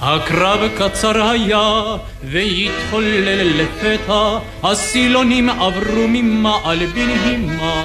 הקרב 0.00 0.60
קצר 0.78 1.30
היה 1.30 1.82
והתחולל 2.24 3.60
לפתע, 3.60 4.38
הסילונים 4.62 5.50
עברו 5.50 6.08
ממעל 6.08 6.86
בנהימה. 6.86 7.83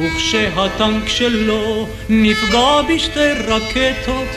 וכשהטנק 0.00 1.08
שלו 1.08 1.86
נפגע 2.08 2.82
בשתי 2.88 3.32
רקטות, 3.32 4.28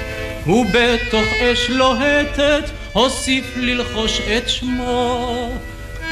ובתוך 0.47 1.28
אש 1.41 1.69
לוהטת 1.69 2.63
הוסיף 2.93 3.45
ללחוש 3.56 4.21
את 4.38 4.49
שמו. 4.49 5.49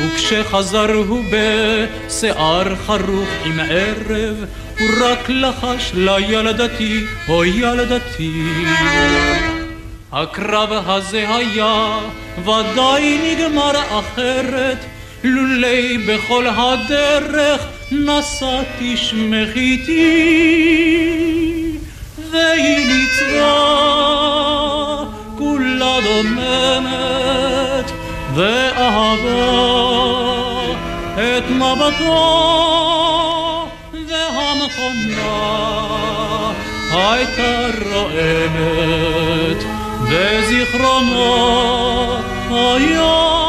וכשחזר 0.01 0.93
הוא 0.93 1.23
בשיער 1.31 2.75
חרוך 2.75 3.29
עם 3.45 3.59
ערב, 3.59 4.45
הוא 4.79 4.89
רק 5.01 5.29
לחש 5.29 5.91
לילדתי, 5.93 7.03
או 7.29 7.45
ילדתי. 7.45 8.31
הקרב 10.11 10.69
הזה 10.71 11.35
היה 11.35 11.99
ודאי 12.39 13.35
נגמר 13.35 13.71
אחרת, 13.99 14.77
לולי 15.23 15.97
בכל 15.97 16.45
הדרך 16.47 17.65
נשאתי 17.91 18.97
שמך 18.97 19.55
איתי, 19.55 20.41
והיא 22.31 22.87
ניצבה 22.87 23.43
כולה 25.37 25.97
דוממת, 26.03 27.91
ואהבה 28.35 29.81
את 31.15 31.49
מבטו, 31.49 32.59
והמכונה 34.07 35.31
הייתה 36.91 37.67
רועמת, 37.91 39.63
וזיכרונו 40.01 41.35
היה 42.49 43.40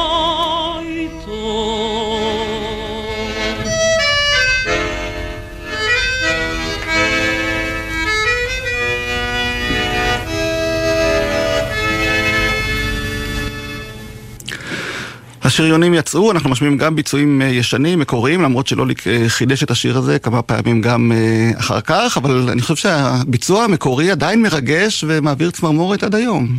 השריונים 15.52 15.94
יצאו, 15.94 16.30
אנחנו 16.30 16.50
משמיעים 16.50 16.78
גם 16.78 16.96
ביצועים 16.96 17.42
אה, 17.42 17.46
ישנים, 17.46 17.98
מקוריים, 17.98 18.42
למרות 18.42 18.66
שלוליק 18.66 19.06
אה, 19.06 19.28
חידש 19.28 19.62
את 19.62 19.70
השיר 19.70 19.98
הזה 19.98 20.18
כמה 20.18 20.42
פעמים 20.42 20.80
גם 20.80 21.12
אה, 21.12 21.50
אחר 21.58 21.80
כך, 21.80 22.16
אבל 22.16 22.48
אני 22.50 22.62
חושב 22.62 22.76
שהביצוע 22.76 23.64
המקורי 23.64 24.10
עדיין 24.10 24.42
מרגש 24.42 25.04
ומעביר 25.08 25.50
צמרמורת 25.50 26.02
עד 26.02 26.14
היום. 26.14 26.58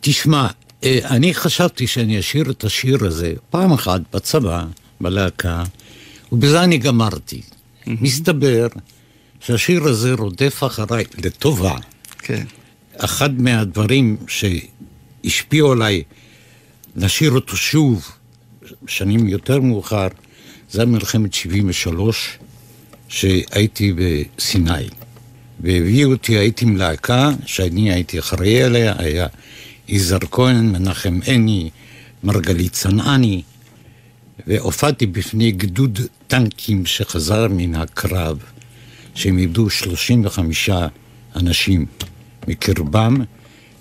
תשמע, 0.00 0.46
אני 0.84 1.34
חשבתי 1.34 1.86
שאני 1.86 2.18
אשאיר 2.18 2.50
את 2.50 2.64
השיר 2.64 3.04
הזה 3.04 3.32
פעם 3.50 3.72
אחת 3.72 4.00
בצבא, 4.14 4.64
בלהקה, 5.00 5.62
ובזה 6.32 6.64
אני 6.64 6.78
גמרתי. 6.78 7.40
מסתבר 7.86 8.66
שהשיר 9.40 9.84
הזה 9.84 10.12
רודף 10.12 10.62
אחריי 10.66 11.04
לטובה. 11.24 11.74
כן. 12.18 12.44
אחד 12.96 13.40
מהדברים 13.40 14.16
שהשפיעו 14.28 15.72
עליי 15.72 16.02
לשיר 16.96 17.30
אותו 17.30 17.56
שוב, 17.56 18.10
שנים 18.86 19.28
יותר 19.28 19.60
מאוחר, 19.60 20.08
זה 20.70 20.80
היה 20.80 20.90
מלחמת 20.90 21.34
73, 21.34 22.38
שהייתי 23.08 23.92
בסיני. 23.96 24.88
והביאו 25.60 26.12
אותי, 26.12 26.38
הייתי 26.38 26.64
עם 26.64 26.76
להקה, 26.76 27.30
שאני 27.46 27.92
הייתי 27.92 28.18
אחראי 28.18 28.62
עליה, 28.62 28.94
היה 28.98 29.26
יזהר 29.88 30.18
כהן, 30.30 30.72
מנחם 30.72 31.18
עיני, 31.24 31.70
מרגלית 32.24 32.72
צנעני, 32.72 33.42
והופעתי 34.46 35.06
בפני 35.06 35.52
גדוד 35.52 35.98
טנקים 36.26 36.86
שחזר 36.86 37.48
מן 37.50 37.74
הקרב, 37.74 38.38
שהם 39.14 39.38
איבדו 39.38 39.70
35 39.70 40.70
אנשים 41.36 41.86
מקרבם, 42.48 43.16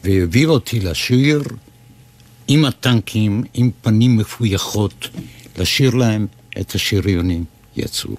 והביאו 0.04 0.52
אותי 0.52 0.80
לשיר 0.80 1.44
עם 2.54 2.66
הטנקים, 2.66 3.44
עם 3.54 3.72
פנים 3.82 4.18
מפויחות, 4.18 5.10
לשיר 5.58 5.96
להם 5.96 6.28
את 6.60 6.76
השריונים 6.76 7.44
יצאו. 7.76 8.16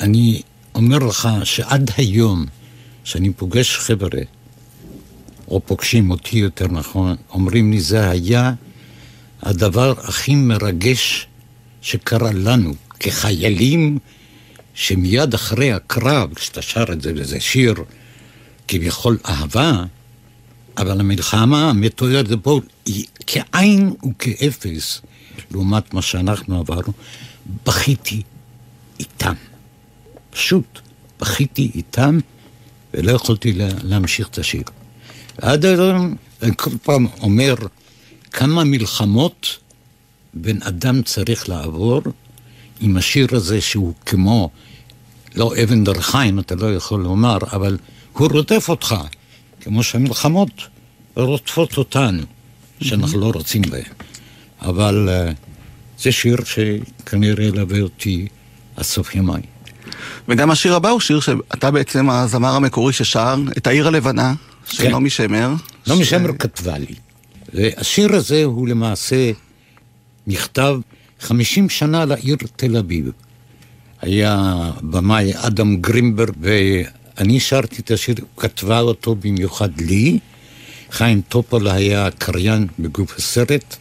אני 0.00 0.42
אומר 0.74 0.98
לך 0.98 1.28
שעד 1.44 1.90
היום, 1.96 2.46
שאני 3.04 3.32
פוגש 3.32 3.76
חבר'ה, 3.76 4.22
או 5.48 5.60
פוגשים 5.60 6.10
אותי 6.10 6.38
יותר 6.38 6.68
נכון, 6.68 7.16
אומרים 7.30 7.72
לי 7.72 7.80
זה 7.80 8.10
היה 8.10 8.52
הדבר 9.42 9.94
הכי 9.98 10.34
מרגש 10.34 11.26
שקרה 11.82 12.32
לנו 12.32 12.74
כחיילים, 13.00 13.98
שמיד 14.74 15.34
אחרי 15.34 15.72
הקרב, 15.72 16.34
כשאתה 16.34 16.62
שר 16.62 16.84
את 16.92 17.02
זה, 17.02 17.12
וזה 17.16 17.40
שיר 17.40 17.74
כביכול 18.68 19.18
אהבה, 19.26 19.84
אבל 20.78 21.00
המלחמה 21.00 21.70
המתוארת 21.70 22.26
פה 22.42 22.60
היא 22.86 23.04
כאין 23.26 23.92
וכאפס 24.08 25.00
לעומת 25.50 25.94
מה 25.94 26.02
שאנחנו 26.02 26.58
עברנו. 26.58 26.92
בכיתי 27.66 28.22
איתם. 29.00 29.34
פשוט 30.30 30.80
בכיתי 31.20 31.70
איתם 31.74 32.18
ולא 32.94 33.12
יכולתי 33.12 33.52
לה, 33.52 33.68
להמשיך 33.82 34.28
את 34.28 34.38
השיר. 34.38 34.62
עד 35.38 35.64
היום 35.64 36.16
אני 36.42 36.52
כל 36.56 36.70
פעם 36.82 37.06
אומר 37.20 37.54
כמה 38.32 38.64
מלחמות 38.64 39.58
בן 40.34 40.62
אדם 40.62 41.02
צריך 41.02 41.48
לעבור 41.48 42.02
עם 42.80 42.96
השיר 42.96 43.26
הזה 43.32 43.60
שהוא 43.60 43.94
כמו, 44.06 44.50
לא 45.34 45.52
אבן 45.62 45.84
דרכיים, 45.84 46.38
אתה 46.38 46.54
לא 46.54 46.74
יכול 46.74 47.00
לומר, 47.02 47.38
אבל 47.52 47.78
הוא 48.12 48.28
רודף 48.32 48.66
אותך. 48.68 48.94
כמו 49.66 49.82
שהמלחמות 49.82 50.50
רודפות 51.16 51.78
אותנו, 51.78 52.22
שאנחנו 52.80 53.20
לא 53.20 53.30
רוצים 53.34 53.62
בהן. 53.62 53.82
אבל 54.62 55.08
uh, 55.08 55.34
זה 56.02 56.12
שיר 56.12 56.36
שכנראה 56.44 57.44
ילווה 57.44 57.80
אותי 57.80 58.26
עד 58.76 58.82
סוף 58.84 59.14
ימיי. 59.14 59.42
וגם 60.28 60.50
השיר 60.50 60.74
הבא 60.74 60.88
הוא 60.88 61.00
שיר 61.00 61.20
שאתה 61.20 61.70
בעצם 61.70 62.10
הזמר 62.10 62.54
המקורי 62.54 62.92
ששר 62.92 63.36
את 63.56 63.66
העיר 63.66 63.86
הלבנה, 63.86 64.34
של 64.66 64.82
כן. 64.82 64.90
נעמי 64.90 65.10
שמר. 65.10 65.54
נעמי 65.86 66.04
ש... 66.04 66.10
שמר 66.10 66.30
כתבה 66.38 66.78
לי. 66.78 66.94
והשיר 67.54 68.14
הזה 68.14 68.44
הוא 68.44 68.68
למעשה 68.68 69.30
נכתב 70.26 70.78
50 71.20 71.68
שנה 71.68 72.04
לעיר 72.04 72.36
תל 72.56 72.76
אביב. 72.76 73.10
היה 74.02 74.56
במאי 74.82 75.32
אדם 75.34 75.76
גרינברג 75.76 76.34
אני 77.18 77.40
שרתי 77.40 77.82
את 77.82 77.90
השיר, 77.90 78.14
כתבה 78.36 78.80
אותו 78.80 79.14
במיוחד 79.14 79.80
לי. 79.80 80.18
חיים 80.90 81.20
טופול 81.28 81.68
היה 81.68 82.10
קריין 82.10 82.66
בגוף 82.78 83.16
הסרט, 83.18 83.76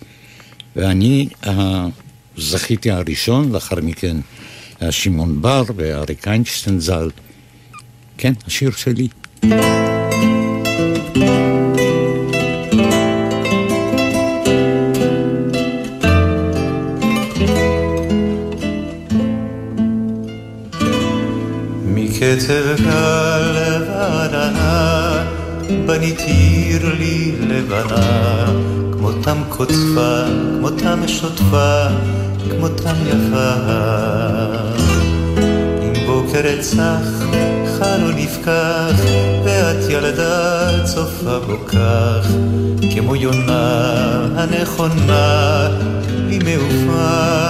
ואני 0.75 1.27
uh, 1.43 1.47
זכיתי 2.37 2.91
הראשון, 2.91 3.51
לאחר 3.51 3.75
מכן 3.81 4.17
uh, 4.79 4.91
שמעון 4.91 5.41
בר 5.41 5.63
ואריק 5.75 6.27
איינשטיין 6.27 6.79
ז"ל. 6.79 7.09
כן, 8.17 8.33
השיר 8.47 8.71
שלי. 8.71 9.07
מקצב 22.35 22.83
קל 22.83 23.51
לבנה, 23.55 25.23
בנית 25.85 26.19
עיר 26.19 26.95
לי 26.99 27.31
לבנה, 27.39 28.45
כמותם 28.91 29.37
קוצפה, 29.49 30.21
כמותם 30.57 31.07
שוטפה, 31.07 31.85
כמותם 32.49 32.95
יפה. 33.07 33.53
אם 35.81 36.05
בוקר 36.07 36.61
צח, 36.61 37.25
חלון 37.79 38.15
נפקח, 38.15 38.99
ואת 39.45 39.89
ילדה 39.89 40.69
צופה 40.85 41.39
בו 41.39 41.65
כך, 41.67 42.27
כמו 42.95 43.15
יונה 43.15 43.83
הנכונה, 44.35 45.67
לי 46.27 46.39
מעופה. 46.39 47.45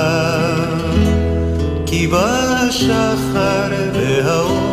כי 1.85 2.07
בא 2.07 2.65
השחר 2.69 3.69
והאור, 3.93 4.64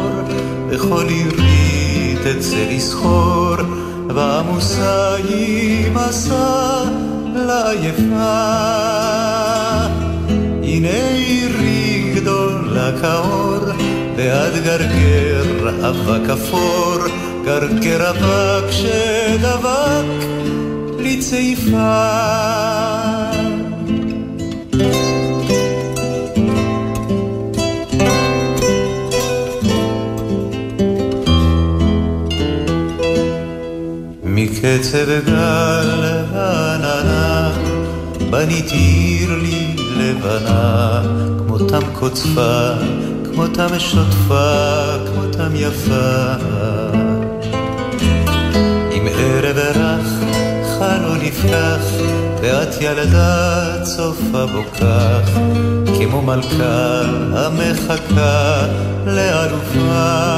וכל 0.82 1.04
עירי 1.08 2.14
תצא 2.24 2.66
לסחור, 2.70 3.54
ועמוסה 4.08 5.14
היא 5.14 5.90
מסע 5.90 6.84
לעייפה. 7.34 8.42
הנה 10.62 11.08
עירי 11.14 12.12
גדולה 12.14 12.90
כאור, 13.00 13.64
ועד 14.16 14.52
גרגר 14.64 15.70
אבק 15.88 16.30
אפור, 16.30 16.98
גרגר 17.44 18.10
אבק 18.10 18.70
שדבק 18.70 20.04
לצעיפה. 20.98 22.02
מקצב 34.62 35.06
גל 35.26 36.04
ועננה, 36.32 37.50
בנית 38.30 38.72
עיר 38.72 39.30
לי 39.42 39.76
לבנה, 39.96 41.02
כמותם 41.38 41.80
קוצפה, 41.92 42.70
כמותם 43.24 43.78
שוטפה, 43.78 44.84
כמותם 45.06 45.48
יפה. 45.54 46.32
עם 48.92 49.06
ערב 49.18 49.56
רך 49.56 50.06
חלון 50.78 51.18
נפקח, 51.22 51.84
ואת 52.42 52.80
ילדה 52.80 53.76
צופה 53.82 54.46
בו 54.46 54.62
כך, 54.80 55.30
כמו 55.98 56.22
מלכה 56.22 57.02
המחכה 57.34 58.66
לאלופה. 59.06 60.32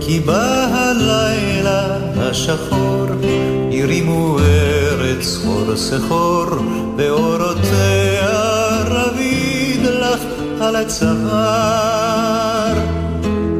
כי 0.00 0.20
בא 0.20 0.66
הלילה 0.72 1.57
השחור, 2.30 3.06
הרימו 3.72 4.38
ארץ 4.38 5.24
סחור 5.24 5.76
סחור, 5.76 6.46
באורותיה 6.96 8.28
רביד 8.84 9.82
לך 9.82 10.20
על 10.60 10.76
הצוואר. 10.76 12.74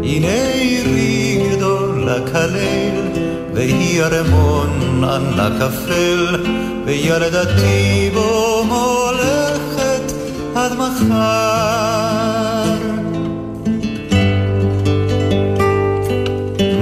הנה 0.02 0.52
עירי 0.52 1.42
גדולה 1.52 2.16
כליל, 2.32 3.24
והיא 3.54 4.02
ארמון 4.02 5.04
ענק 5.04 5.62
אפל, 5.62 6.44
וילדתי 6.86 8.10
בו 8.14 8.64
מולכת 8.68 10.12
עד 10.54 10.72
מחר. 10.72 11.28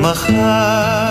מחר. 0.00 1.05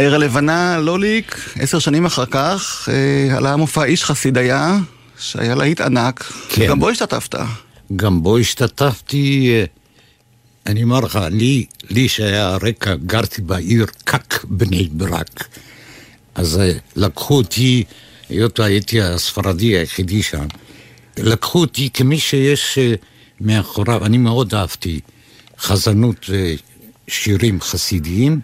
העיר 0.00 0.14
הלבנה, 0.14 0.78
לוליק, 0.78 1.40
עשר 1.58 1.78
שנים 1.78 2.06
אחר 2.06 2.26
כך, 2.26 2.88
אה, 2.92 3.36
עלה 3.36 3.52
המופע 3.52 3.84
איש 3.84 4.04
חסידיה, 4.04 4.78
שהיה 5.18 5.54
להיט 5.54 5.80
ענק. 5.80 6.32
כן. 6.48 6.66
גם 6.66 6.80
בו 6.80 6.88
השתתפת. 6.90 7.34
גם 7.96 8.22
בו 8.22 8.38
השתתפתי, 8.38 9.50
אה, 9.50 9.64
אני 10.66 10.82
אומר 10.82 11.00
לך, 11.00 11.18
לי, 11.30 11.64
לי 11.90 12.08
שהיה 12.08 12.56
רקע, 12.62 12.94
גרתי 12.94 13.42
בעיר 13.42 13.86
קק 14.04 14.44
בני 14.44 14.88
ברק. 14.92 15.44
אז 16.34 16.60
אה, 16.60 16.72
לקחו 16.96 17.36
אותי, 17.36 17.84
היות 18.28 18.60
והייתי 18.60 19.02
הספרדי 19.02 19.66
היחידי 19.66 20.22
שם, 20.22 20.46
לקחו 21.18 21.60
אותי 21.60 21.90
כמי 21.94 22.18
שיש 22.18 22.78
מאחוריו, 23.40 24.06
אני 24.06 24.18
מאוד 24.18 24.54
אהבתי 24.54 25.00
חזנות 25.58 26.26
ושירים 27.08 27.60
חסידיים, 27.60 28.40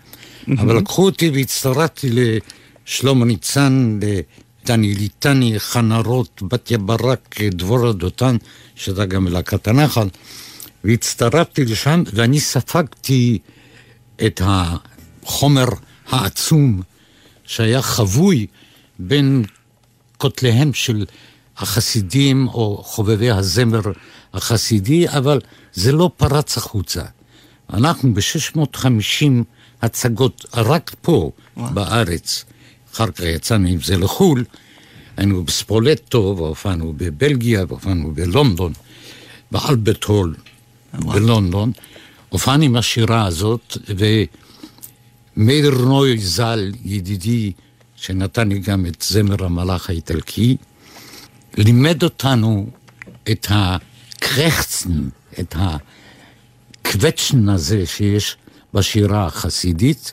אבל 0.58 0.76
לקחו 0.76 1.04
אותי 1.04 1.30
והצטרפתי 1.30 2.08
לשלמה 2.12 3.24
ניצן, 3.24 3.98
לדני 4.02 4.94
ליטני, 4.94 5.60
חנה 5.60 5.98
רוט, 5.98 6.42
בתיה 6.42 6.78
ברק, 6.78 7.40
דבורה 7.50 7.92
דותן, 7.92 8.36
שהייתה 8.74 9.06
גם 9.06 9.24
מלהקת 9.24 9.68
הנחל, 9.68 10.08
והצטרפתי 10.84 11.64
לשם 11.64 12.02
ואני 12.12 12.40
ספגתי 12.40 13.38
את 14.26 14.40
החומר 14.44 15.66
העצום 16.08 16.82
שהיה 17.44 17.82
חבוי 17.82 18.46
בין 18.98 19.44
כותליהם 20.18 20.74
של 20.74 21.04
החסידים 21.56 22.48
או 22.48 22.82
חובבי 22.84 23.30
הזמר 23.30 23.80
החסידי, 24.36 25.08
אבל 25.08 25.40
זה 25.72 25.92
לא 25.92 26.10
פרץ 26.16 26.56
החוצה. 26.56 27.02
אנחנו 27.72 28.14
ב-650 28.14 29.44
הצגות 29.82 30.46
רק 30.54 30.94
פה, 31.02 31.30
וואו. 31.56 31.74
בארץ. 31.74 32.44
אחר 32.94 33.10
כך 33.10 33.20
יצאנו 33.20 33.68
עם 33.68 33.80
זה 33.80 33.96
לחו"ל, 33.96 34.44
היינו 35.16 35.44
בספולטו, 35.44 36.34
והופענו 36.38 36.92
בבלגיה, 36.96 37.64
והופענו 37.68 38.12
בלונדון, 38.14 38.72
באלברט 39.50 40.04
הול 40.04 40.34
בלונדון. 40.94 41.72
הופענו 42.28 42.64
עם 42.64 42.76
השירה 42.76 43.26
הזאת, 43.26 43.76
ומאיר 45.36 45.70
נוי 45.70 46.18
ז"ל, 46.18 46.72
ידידי, 46.84 47.52
שנתן 47.96 48.48
לי 48.48 48.58
גם 48.58 48.86
את 48.86 49.02
זמר 49.08 49.44
המלאך 49.44 49.90
האיטלקי, 49.90 50.56
לימד 51.56 52.02
אותנו 52.02 52.70
את 53.30 53.46
הקרחצן, 54.26 55.08
את 55.40 55.54
הקווצ'ן 56.84 57.48
הזה 57.48 57.86
שיש 57.86 58.36
בשירה 58.74 59.26
החסידית, 59.26 60.12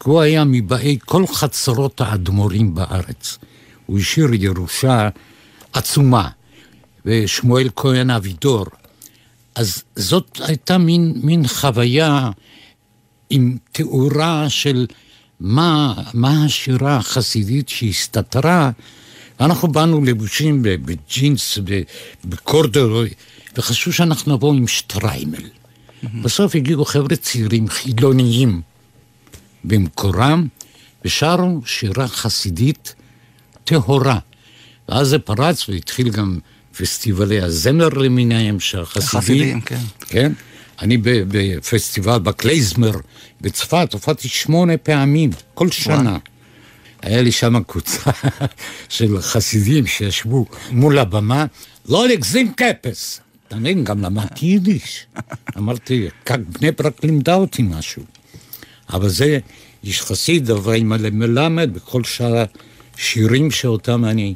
כי 0.00 0.10
הוא 0.10 0.20
היה 0.20 0.44
מבאי 0.44 0.98
כל 1.04 1.26
חצרות 1.26 2.00
האדמו"רים 2.00 2.74
בארץ. 2.74 3.38
הוא 3.86 3.98
השאיר 3.98 4.28
ירושה 4.32 5.08
עצומה, 5.72 6.28
ושמואל 7.04 7.68
כהן 7.76 8.10
אבידור. 8.10 8.66
אז 9.54 9.82
זאת 9.96 10.40
הייתה 10.40 10.78
מין, 10.78 11.20
מין 11.22 11.48
חוויה 11.48 12.30
עם 13.30 13.56
תאורה 13.72 14.50
של 14.50 14.86
מה, 15.40 15.94
מה 16.14 16.44
השירה 16.44 16.96
החסידית 16.96 17.68
שהסתתרה. 17.68 18.70
אנחנו 19.40 19.68
באנו 19.68 20.04
לבושים 20.04 20.62
בג'ינס, 20.62 21.58
בקורדרוי, 22.24 23.10
וחשבו 23.56 23.92
שאנחנו 23.92 24.34
נבוא 24.34 24.54
עם 24.54 24.68
שטריימל. 24.68 25.42
בסוף 26.22 26.54
הגיעו 26.54 26.84
חבר'ה 26.84 27.16
צעירים, 27.16 27.68
חילוניים, 27.68 28.60
במקורם, 29.64 30.46
ושרו 31.04 31.60
שירה 31.66 32.08
חסידית 32.08 32.94
טהורה. 33.64 34.18
ואז 34.88 35.08
זה 35.08 35.18
פרץ 35.18 35.68
והתחיל 35.68 36.08
גם 36.10 36.38
פסטיבלי 36.76 37.40
הזמר 37.40 37.88
למיניהם, 37.88 38.60
שהחסידים... 38.60 39.18
החסידים, 39.18 39.60
כן. 39.60 39.80
כן? 40.06 40.32
אני 40.82 40.98
בפסטיבל 41.02 42.18
בקלייזמר 42.18 42.92
בצפת 43.40 43.92
הופעתי 43.92 44.28
שמונה 44.28 44.76
פעמים, 44.76 45.30
כל 45.54 45.70
שנה. 45.70 46.10
וואו. 46.10 46.18
היה 47.02 47.22
לי 47.22 47.32
שם 47.32 47.62
קבוצה 47.62 48.10
של 48.88 49.20
חסידים 49.20 49.86
שישבו 49.86 50.46
מול 50.70 50.98
הבמה, 50.98 51.46
לא 51.88 52.08
לגזים 52.08 52.52
קפס. 52.52 53.20
אתה 53.52 53.60
מבין, 53.60 53.84
גם 53.84 54.02
למדתי 54.02 54.46
יידיש. 54.46 55.06
אמרתי, 55.58 56.08
כך 56.26 56.36
בני 56.58 56.70
ברק 56.70 57.04
לימדה 57.04 57.34
אותי 57.34 57.62
משהו. 57.62 58.02
אבל 58.92 59.08
זה 59.08 59.38
איש 59.84 60.02
חסיד, 60.02 60.50
אברהים 60.50 60.88
מלמד, 60.88 61.70
בכל 61.74 62.04
שאר 62.04 62.44
השירים 62.98 63.50
שאותם 63.50 64.04
אני 64.04 64.34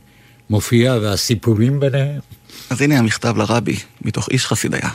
מופיע, 0.50 0.98
והסיפורים 1.02 1.80
ביניהם. 1.80 2.20
אז 2.70 2.82
הנה 2.82 2.98
המכתב 2.98 3.36
לרבי, 3.36 3.76
מתוך 4.02 4.28
איש 4.30 4.46
חסידיה. 4.46 4.90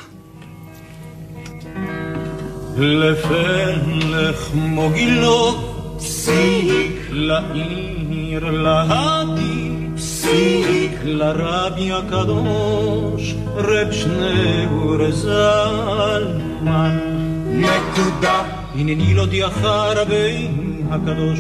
לפלך 2.78 4.50
מוגילו, 4.54 5.72
פסיק 5.98 7.08
לעיר 7.10 8.52
להדי, 8.52 9.72
פסיק 9.96 10.81
לרבי 11.06 11.92
הקדוש, 11.92 13.36
רב 13.56 13.92
שניאור 13.92 15.12
זלמן. 15.12 16.98
נקודה, 17.46 18.44
הנני 18.76 19.14
להודיעך 19.14 19.64
רבי 19.96 20.48
הקדוש, 20.92 21.40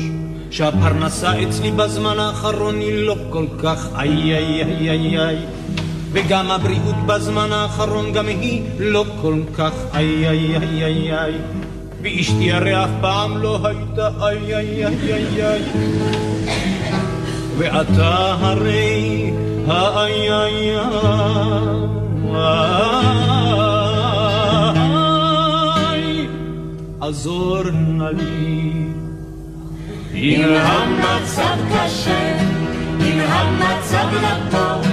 שהפרנסה 0.51 1.43
אצלי 1.43 1.72
בזמן 1.72 2.20
האחרון 2.20 2.76
היא 2.76 3.05
לא 3.05 3.16
כל 3.30 3.45
כך 3.64 3.88
איי 3.99 4.38
איי 4.38 4.64
איי 4.64 4.89
איי 4.89 5.20
איי. 5.20 5.38
וגם 6.12 6.51
הבריאות 6.51 6.95
בזמן 7.05 7.51
האחרון 7.51 8.14
גם 8.14 8.28
היא 8.28 8.62
לא 8.80 9.05
כל 9.22 9.39
כך 9.57 9.72
איי 9.93 10.30
איי 10.30 10.57
איי 10.57 10.86
איי 10.86 11.18
איי. 11.18 11.34
ואשתי 12.01 12.51
הרי 12.51 12.84
אף 12.84 12.89
פעם 13.01 13.38
לא 13.38 13.59
הייתה 13.64 14.09
איי 14.22 14.55
איי 14.55 14.86
איי 14.86 15.14
איי 15.14 15.45
איי. 15.45 15.62
ואתה 17.57 18.36
הרי 18.39 19.32
האיי 19.72 20.34
איי 20.34 20.78
איי 25.86 26.28
עזור 27.01 27.63
נא 27.72 28.09
לי 28.17 28.88
אם 30.13 30.43
המצב 30.55 31.57
קשה, 31.74 32.38
אם 33.01 33.19
המצב 33.19 34.07
לא 34.22 34.36
טוב 34.51 34.88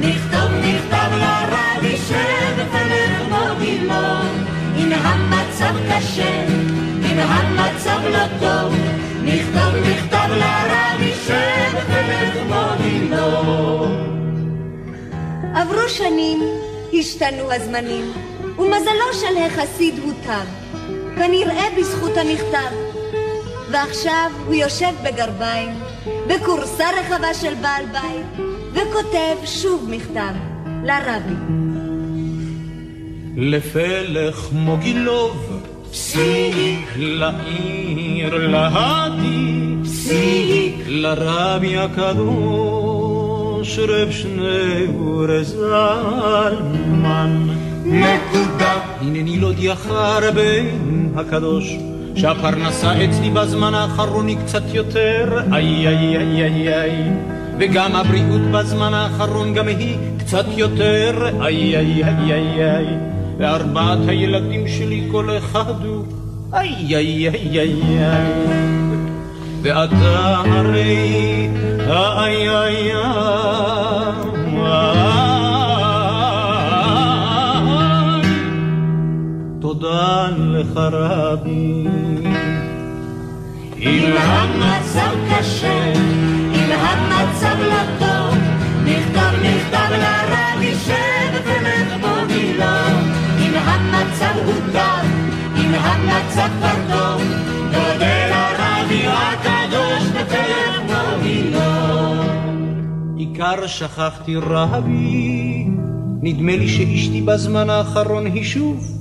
נכתוב 0.00 0.50
מכתב 0.64 1.10
לרבי 1.22 1.96
שבפלך 1.96 3.14
מוגילון 3.28 4.44
אם 4.76 4.92
המצב 4.92 5.74
קשה, 5.90 6.46
אם 7.02 7.18
המצב 7.18 8.00
לא 8.12 8.26
טוב 8.40 8.74
נכתוב 9.24 9.74
מכתב 9.82 10.28
לרבי 10.30 11.12
שבפלך 11.26 12.34
מוגילון 12.48 14.11
עברו 15.54 15.88
שנים, 15.88 16.40
השתנו 16.98 17.52
הזמנים, 17.52 18.12
ומזלו 18.58 19.12
של 19.12 19.36
החסיד 19.46 19.94
הותם, 19.98 20.44
כנראה 21.16 21.64
בזכות 21.78 22.16
המכתב. 22.16 22.74
ועכשיו 23.70 24.30
הוא 24.46 24.54
יושב 24.54 24.92
בגרביים, 25.04 25.68
בכורסה 26.26 26.84
רחבה 27.00 27.34
של 27.34 27.54
בעל 27.54 27.84
בית, 27.86 28.46
וכותב 28.72 29.36
שוב 29.44 29.88
מכתב 29.90 30.34
לרבי. 30.84 31.62
לפלך 33.36 34.48
מוגילוב, 34.52 35.62
פסיק 35.90 36.88
לעיר 36.96 38.48
להדי, 38.48 39.74
פסיק 39.84 40.74
לרבי 40.86 41.76
הקדוש, 41.76 42.91
רב 43.62 44.10
שניאור 44.10 45.42
זלמן. 45.42 47.48
נקודה. 47.84 48.74
הנני 49.00 49.38
להודיעך 49.38 49.86
רבי 50.22 50.68
הקדוש, 51.16 51.76
שהפרנסה 52.14 53.04
אצלי 53.04 53.30
בזמן 53.30 53.74
האחרון 53.74 54.26
היא 54.26 54.36
קצת 54.44 54.62
יותר, 54.72 55.40
איי 55.52 55.88
איי 55.88 56.16
איי 56.16 56.42
איי 56.42 56.74
איי. 56.74 57.10
וגם 57.58 57.96
הבריאות 57.96 58.42
בזמן 58.52 58.94
האחרון 58.94 59.54
גם 59.54 59.68
היא 59.68 59.96
קצת 60.18 60.44
יותר, 60.56 61.28
איי 61.42 61.76
איי 61.76 62.04
איי 62.04 62.32
איי 62.32 62.74
איי. 62.74 62.86
וארבעת 63.38 63.98
הילדים 64.08 64.68
שלי 64.68 65.08
כל 65.10 65.28
אחד 65.38 65.84
הוא, 65.84 66.04
איי 66.52 66.96
איי 66.96 67.28
איי 67.28 67.60
איי 67.60 67.98
איי. 67.98 68.91
ואתה 69.62 70.42
הרי, 70.46 71.48
איי 71.88 72.48
איי. 72.50 72.92
נתן 79.82 80.34
לך 80.38 80.76
רבי. 80.76 81.86
אם 83.80 84.12
המצב 84.16 85.14
קשה, 85.30 85.92
אם 86.54 86.70
המצב 86.72 87.56
לא 87.60 87.82
טוב, 87.98 88.38
נכתב 88.84 89.32
מכתב 89.42 89.90
לרבי 89.90 90.74
שב 90.74 91.40
ולך 91.44 91.92
מובילו. 92.00 92.64
אם 93.38 93.52
המצב 93.54 94.34
הוא 94.44 94.54
טוב, 94.72 95.10
אם 95.56 95.74
המצב 95.74 96.48
כבר 96.58 96.96
טוב, 96.96 97.22
נודה 97.64 98.26
לרבי 98.28 98.61
הקדוש 98.90 100.02
ותלך 100.12 100.80
מובילו. 100.86 101.60
עיקר 103.16 103.66
שכחתי 103.66 104.36
רבי, 104.36 105.66
נדמה 106.22 106.56
לי 106.56 106.68
שאשתי 106.68 107.20
בזמן 107.20 107.70
האחרון 107.70 108.26
היא 108.26 108.44
שוב. 108.44 108.98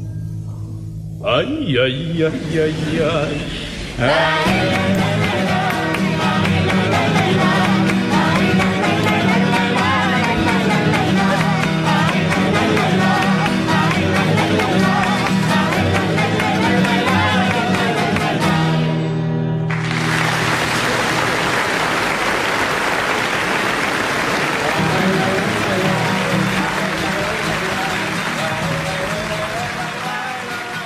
איי 1.25 1.79
איי 1.79 2.23
איי 2.23 2.73
איי 2.99 3.33
איי 3.99 5.20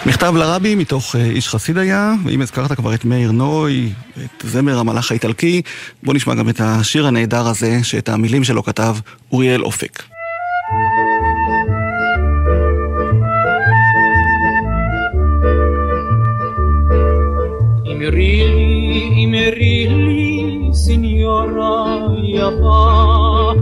מכתב 0.06 0.34
לרבי 0.36 0.76
מתוך 0.76 1.16
אה, 1.16 1.26
איש 1.26 1.50
חסיד 1.50 1.78
היה, 1.78 2.14
ואם 2.26 2.42
הזכרת 2.42 2.72
כבר 2.72 2.94
את 2.94 3.06
מאיר 3.06 3.32
נוי, 3.32 3.94
את 4.18 4.46
זמר 4.48 4.80
המלאך 4.80 5.12
האיטלקי, 5.12 5.62
בוא 6.04 6.14
נשמע 6.14 6.36
גם 6.36 6.50
את 6.50 6.62
השיר 6.64 7.08
הנהדר 7.08 7.48
הזה, 7.48 7.84
שאת 7.84 8.10
המילים 8.10 8.44
שלו 8.44 8.64
כתב 8.64 8.96
אוריאל 9.32 9.64
אופק. 9.64 10.04
אמרי 17.92 19.88
לי, 19.90 20.70
סיניורה 20.74 21.98
יפה, 22.24 23.54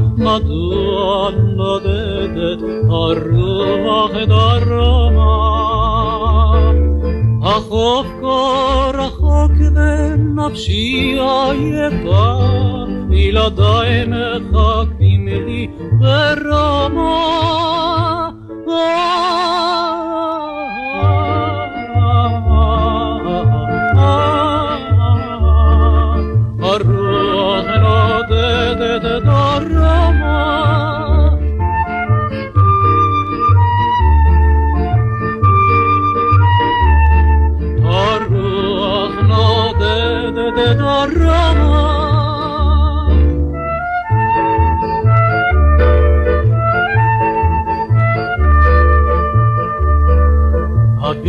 נודדת 1.56 2.60
הרוח 2.90 4.12
דרומה? 4.28 5.44
החוף 5.54 5.83
כה 8.22 8.92
רחוק 8.94 9.52
ונפשי 9.76 11.18
עייפה, 11.20 12.40
ילדיי 13.12 14.06
מחכים 14.08 15.28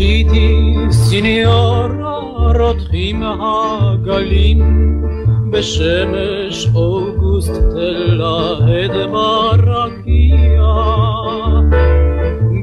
הביטי 0.03 0.75
סיניורה 0.91 2.19
רותחים 2.59 3.23
הגלים 3.23 4.59
בשמש 5.51 6.67
אוגוסט 6.75 7.51
תלהד 7.51 8.91
ברקיע 9.11 10.73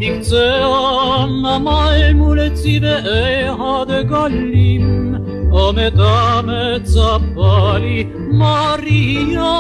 בקצה 0.01 0.64
הנמל 0.64 2.12
מול 2.14 2.49
צבעי 2.49 3.44
הדגלים 3.61 5.14
עומדה 5.51 6.40
מצפה 6.44 7.78
לי 7.78 8.07
מריה 8.14 9.57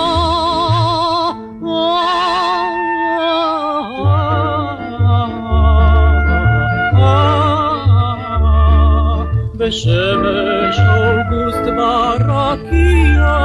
Cieszymy 9.71 10.71
się 10.73 11.25
gust 11.29 11.65
barakija. 11.75 13.39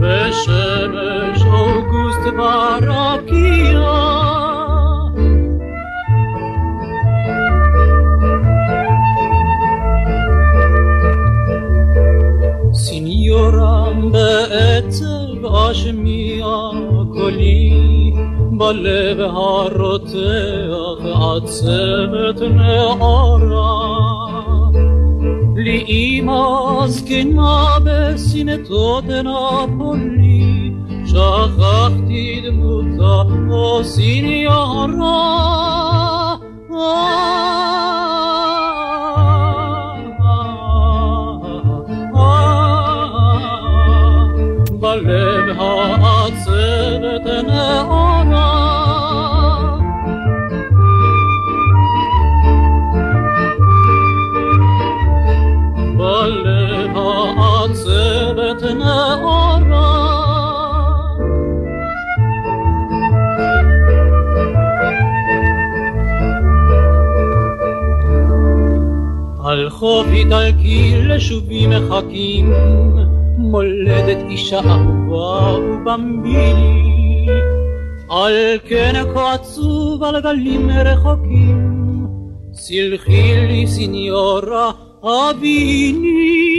Cieszymy 0.00 1.38
się 1.38 1.82
gust 1.90 2.36
barakija. 2.36 3.98
Signora, 12.84 13.76
beetze, 14.12 15.14
wasch 15.42 15.92
mich. 15.92 16.25
בלב 18.55 19.19
הרותח 19.19 20.21
עצבת 21.05 22.41
נערה 22.41 24.01
לי 25.55 25.85
אמא 25.89 26.87
זקנה 26.87 27.77
בסנטות 27.83 29.03
נפולי 29.05 30.71
שכחתי 31.05 32.41
דמותה 32.45 33.23
או 33.51 33.83
סיניורה 33.83 34.75
בלב 36.69 37.34
חוף 69.78 70.06
איטלקי 70.12 70.92
לשובי 70.96 71.66
מחכים. 71.66 72.52
מולדת 73.38 74.16
אישה 74.28 74.60
אהובה 74.60 75.58
ובמבילי 75.58 77.26
על 78.10 78.58
כן 78.68 79.02
כה 79.14 79.34
עצוב 79.34 80.02
על 80.02 80.20
גלים 80.20 80.70
רחוקים. 80.70 81.76
סלחי 82.52 83.46
לי 83.48 83.66
סיניורה 83.66 84.70
אביני 85.02 86.55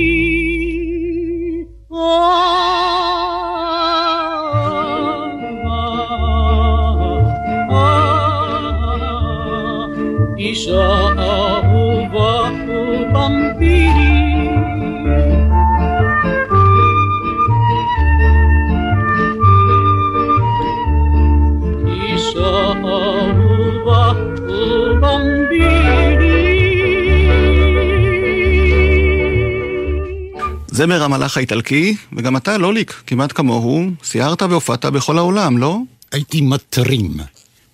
זמר 30.78 31.04
המלאך 31.04 31.38
האיטלקי, 31.38 31.96
וגם 32.18 32.38
אתה, 32.38 32.58
לוליק, 32.58 33.04
כמעט 33.08 33.32
כמוהו, 33.36 33.90
סיירת 34.04 34.42
והופעת 34.42 34.86
בכל 34.86 35.18
העולם, 35.18 35.58
לא? 35.58 35.80
הייתי 36.12 36.42
מטרים, 36.42 37.18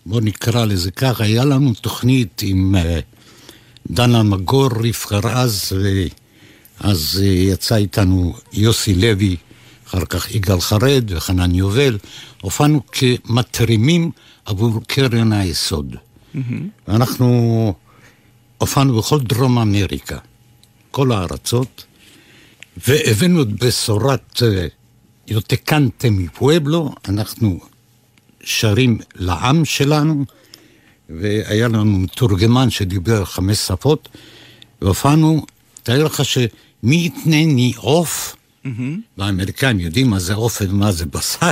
בוא 0.06 0.22
נקרא 0.22 0.66
לזה 0.66 0.91
ככה. 0.91 1.24
היה 1.24 1.45
לנו 1.45 1.74
תוכנית 1.74 2.41
עם 2.45 2.76
אה, 2.76 2.99
דן 3.89 4.16
אלמגור, 4.16 4.70
רבקה 4.74 5.20
רז, 5.24 5.74
ואז 6.82 7.22
אה, 7.24 7.28
יצא 7.28 7.76
איתנו 7.76 8.36
יוסי 8.54 8.95
לוי, 8.95 9.36
אחר 9.88 10.06
כך 10.06 10.36
יגאל 10.36 10.62
חרד 10.62 11.04
וחנן 11.08 11.56
יובל. 11.56 11.97
הופענו 12.41 12.82
כמתרימים 12.91 14.12
עבור 14.45 14.82
קרן 14.88 15.34
היסוד. 15.34 15.95
ואנחנו 16.88 17.74
הופענו 18.58 18.97
בכל 18.97 19.20
דרום 19.20 19.58
אמריקה, 19.58 20.18
כל 20.91 21.12
הארצות, 21.12 21.86
והבאנו 22.78 23.41
את 23.41 23.63
בשורת 23.63 24.43
אה, 24.43 24.67
יוטקנטה 25.28 26.09
מפואבלו, 26.09 26.95
אנחנו 27.07 27.59
שרים 28.43 28.99
לעם 29.15 29.65
שלנו, 29.65 30.26
והיה 31.09 31.67
לנו 31.67 31.99
מתורגמן 31.99 32.69
שדיבר 32.69 33.26
חמש 33.26 33.57
שפות, 33.57 34.09
והופענו, 34.82 35.45
תאר 35.84 36.03
לך 36.03 36.26
שמי 36.26 37.05
יתנני 37.05 37.74
עוף, 37.76 38.36
והאמריקאים 39.17 39.80
יודעים 39.80 40.09
מה 40.09 40.19
זה 40.19 40.34
עוף 40.34 40.61
ומה 40.61 40.91
זה 40.91 41.05
בשר, 41.05 41.51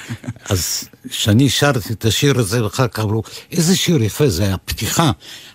אז 0.50 0.88
כשאני 1.08 1.50
שרתי 1.50 1.92
את 1.92 2.04
השיר 2.04 2.38
הזה, 2.38 2.64
ואחר 2.64 2.88
כך 2.88 2.98
אמרו, 2.98 3.22
איזה 3.52 3.76
שיר 3.76 4.02
יפה, 4.02 4.28
זה 4.28 4.42
היה 4.44 4.58
פתיחה. 4.58 5.10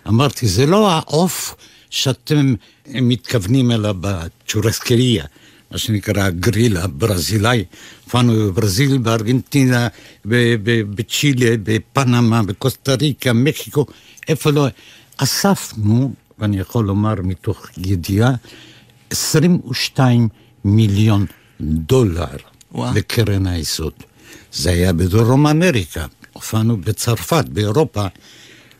אמרתי, 0.08 0.48
זה 0.48 0.66
לא 0.66 0.90
העוף 0.90 1.54
שאתם 1.90 2.54
מתכוונים 2.86 3.70
אליו 3.70 3.94
בצ'ורסקריה. 4.00 5.24
מה 5.70 5.78
שנקרא 5.78 6.22
הגריל 6.22 6.76
הברזילאי. 6.76 7.64
הופענו 8.04 8.32
בברזיל, 8.32 8.98
בארגנטינה, 8.98 9.88
בצ'ילה, 10.24 11.56
בפנמה, 11.62 12.42
בקוסטה 12.42 12.94
ריקה, 12.94 13.32
מקסיקו, 13.32 13.86
איפה 14.28 14.50
לא. 14.50 14.66
אספנו, 15.16 16.12
ואני 16.38 16.58
יכול 16.58 16.84
לומר 16.84 17.14
מתוך 17.22 17.66
ידיעה, 17.76 18.30
22 19.10 20.28
מיליון 20.64 21.26
דולר 21.60 22.36
וואו. 22.72 22.94
לקרן 22.94 23.46
היסוד. 23.46 23.92
זה 24.52 24.70
היה 24.70 24.92
בדרום 24.92 25.46
אמריקה, 25.46 26.06
הופענו 26.32 26.76
בצרפת, 26.76 27.44
באירופה, 27.48 28.06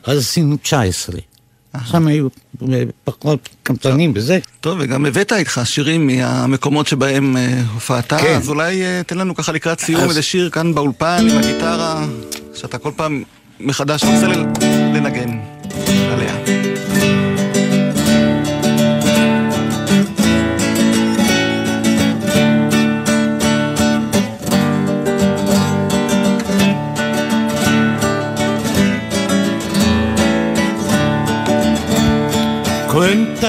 אז 0.05 0.19
עשינו 0.19 0.57
19. 0.57 1.17
שם 1.85 2.07
היו 2.07 2.29
אה, 2.73 2.83
פחות 3.05 3.49
קמצנים 3.63 4.15
בזה. 4.15 4.39
טוב, 4.61 4.79
וגם 4.81 5.07
הבאת 5.07 5.33
איתך 5.33 5.61
שירים 5.65 6.07
מהמקומות 6.07 6.87
שבהם 6.87 7.37
אה, 7.37 7.63
הופעת, 7.75 8.13
כן. 8.13 8.37
אז 8.37 8.49
אולי 8.49 8.83
אה, 8.83 9.03
תן 9.07 9.19
לנו 9.19 9.35
ככה 9.35 9.53
לקראת 9.53 9.81
סיום 9.81 10.09
איזה 10.09 10.23
שיר 10.23 10.51
כאן 10.51 10.75
באולפן 10.75 11.27
עם 11.31 11.39
הגיטרה, 11.39 12.07
שאתה 12.55 12.79
כל 12.79 12.91
פעם 12.97 13.23
מחדש 13.61 14.05
רוצה 14.05 14.27
לנגן 14.27 15.39
עליה. 16.13 16.58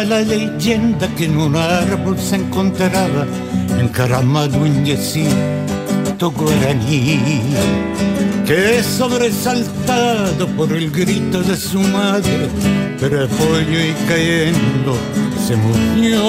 La 0.07 0.21
leyenda 0.21 1.07
que 1.15 1.25
en 1.25 1.37
un 1.37 1.57
árbol 1.57 2.17
se 2.17 2.37
encontraba 2.37 3.27
encaramado 3.79 4.57
un 4.57 4.85
yesito 4.85 6.31
guaraní 6.31 7.19
que 8.47 8.81
sobresaltado 8.81 10.47
por 10.55 10.71
el 10.71 10.89
grito 10.89 11.43
de 11.43 11.55
su 11.57 11.81
madre, 11.81 12.49
repollo 12.99 13.79
y 13.79 13.93
cayendo 14.07 14.95
se 15.45 15.55
murió. 15.57 16.23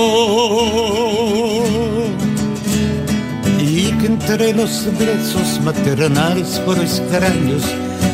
Y 3.61 3.93
que 3.93 4.07
entre 4.07 4.53
los 4.53 4.87
besos 4.99 5.61
maternales 5.64 6.59
por 6.66 6.77
extraños, 6.77 7.62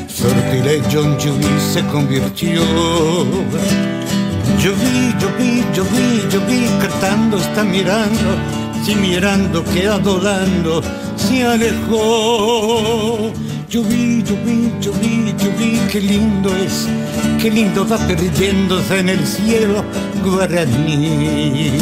sortilegio 0.06 1.02
en 1.02 1.60
se 1.72 1.82
convirtió. 1.86 2.62
Yo 4.62 4.72
vi, 4.74 5.14
yo 5.20 5.28
vi, 5.38 5.64
yo 5.74 6.40
cantando, 6.80 7.36
está 7.38 7.62
mirando, 7.64 8.36
sí 8.84 8.94
mirando, 8.94 9.62
queda 9.64 9.98
volando, 9.98 10.82
se 11.16 11.44
alejó. 11.44 13.32
Yo 13.68 13.82
vi, 13.82 14.22
yo 14.22 14.36
vi, 14.44 14.72
yo 14.80 14.92
vi, 14.92 15.34
qué 15.90 16.00
lindo 16.00 16.54
es, 16.56 16.86
qué 17.40 17.50
lindo 17.50 17.86
va 17.86 17.98
perdiéndose 17.98 19.00
en 19.00 19.08
el 19.08 19.26
cielo 19.26 19.84
guaraní. 20.24 21.72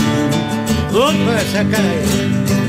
Otra 0.92 1.40
saca 1.52 1.78
Y 1.78 2.63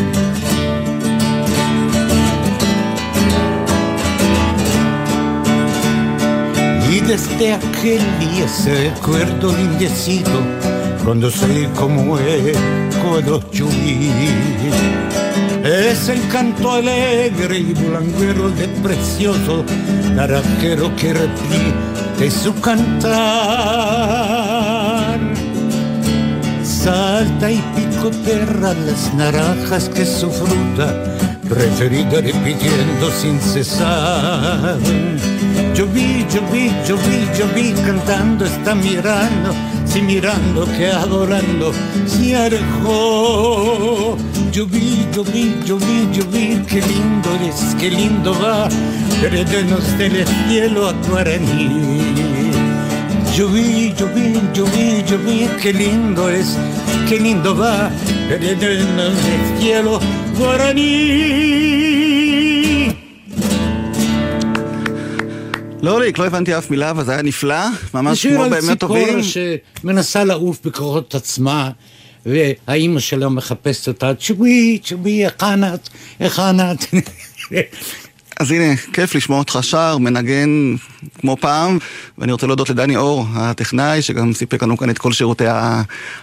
desde 7.08 7.53
aquel 7.53 8.01
día 8.20 8.47
se 8.47 8.89
recuerdo 8.89 9.56
lindecito 9.56 10.41
cuando 11.03 11.30
soy 11.30 11.68
como 11.76 12.18
eco 12.18 13.22
de 13.22 13.30
los. 13.30 13.43
Es 15.64 16.10
el 16.10 16.28
canto 16.30 16.72
alegre 16.72 17.60
y 17.60 17.74
blanguero 17.74 18.49
de 18.51 18.68
precioso 18.84 19.64
naranjero 20.16 20.95
que 20.95 21.14
repite 21.14 22.32
su 22.32 22.53
cantar. 22.62 23.16
Salta 26.64 27.51
y 27.51 27.62
picotea 27.76 28.74
las 28.86 29.14
naranjas 29.14 29.89
que 29.89 30.06
su 30.06 30.32
fruta 30.32 31.03
preferida 31.47 32.22
repitiendo 32.22 33.12
sin 33.12 33.39
cesar. 33.39 34.78
Yo 35.76 35.86
vi, 35.88 36.26
yo 36.34 36.41
vi, 36.53 36.71
yo 36.88 36.95
vi, 36.95 37.28
yo 37.38 37.45
vi 37.53 37.73
cantando, 37.86 38.45
está 38.45 38.73
mirando, 38.73 39.53
sí 39.86 40.01
mirando 40.01 40.65
que 40.78 40.88
adorando 40.88 41.73
se 42.05 42.34
alejó. 42.34 44.15
Yo 44.53 44.65
vi, 44.65 45.05
yo 45.13 45.21
vi, 45.26 45.53
yo 45.65 45.78
vi, 45.78 46.07
yo 46.13 46.23
vi, 46.32 46.63
qué 46.65 46.80
lindo 46.82 47.30
es, 47.45 47.76
qué 47.78 47.89
lindo 47.91 48.34
va, 48.41 48.69
heredenos 49.21 49.97
del 49.97 50.26
cielo 50.47 50.88
a 50.88 50.93
Guaraní. 51.09 52.13
Yo 53.36 53.49
vi, 53.49 53.93
yo 53.97 54.07
vi, 54.15 54.39
yo 54.53 54.63
vi, 54.67 55.03
yo 55.05 55.17
vi, 55.17 55.49
qué 55.61 55.73
lindo 55.73 56.30
es, 56.30 56.57
qué 57.09 57.19
lindo 57.19 57.53
va, 57.53 57.91
heredenos 58.30 59.13
del 59.26 59.59
cielo 59.59 59.99
Guaraní. 60.38 61.74
לוליק, 65.86 66.17
לא 66.17 66.25
הבנתי 66.25 66.57
אף 66.57 66.71
מילה, 66.71 66.89
אבל 66.89 67.03
זה 67.03 67.11
היה 67.11 67.21
נפלא, 67.21 67.65
זה 67.69 67.88
ממש 67.93 68.21
שיר 68.21 68.33
כמו 68.33 68.43
על 68.43 68.49
באמת 68.49 68.79
טובים. 68.79 69.21
ציפור 69.21 69.21
שמנסה 69.83 70.23
לעוף 70.23 70.59
בכוחות 70.65 71.15
עצמה, 71.15 71.69
והאימא 72.25 72.99
שלה 72.99 73.29
מחפשת 73.29 73.88
אותה, 73.88 74.11
צ'ווי, 74.19 74.79
צ'ווי, 74.83 75.25
איך 75.25 75.43
ענת, 75.43 75.89
איך 76.19 76.39
ענת. 76.39 76.86
אז 78.39 78.51
הנה, 78.51 78.75
כיף 78.93 79.15
לשמוע 79.15 79.39
אותך 79.39 79.59
שר, 79.61 79.97
מנגן 79.97 80.49
כמו 81.19 81.38
פעם, 81.39 81.77
ואני 82.17 82.31
רוצה 82.31 82.47
להודות 82.47 82.69
לדני 82.69 82.95
אור, 82.97 83.25
הטכנאי, 83.33 84.01
שגם 84.01 84.33
סיפק 84.33 84.63
לנו 84.63 84.77
כאן 84.77 84.89
את 84.89 84.97
כל 84.97 85.13
שירותי 85.13 85.43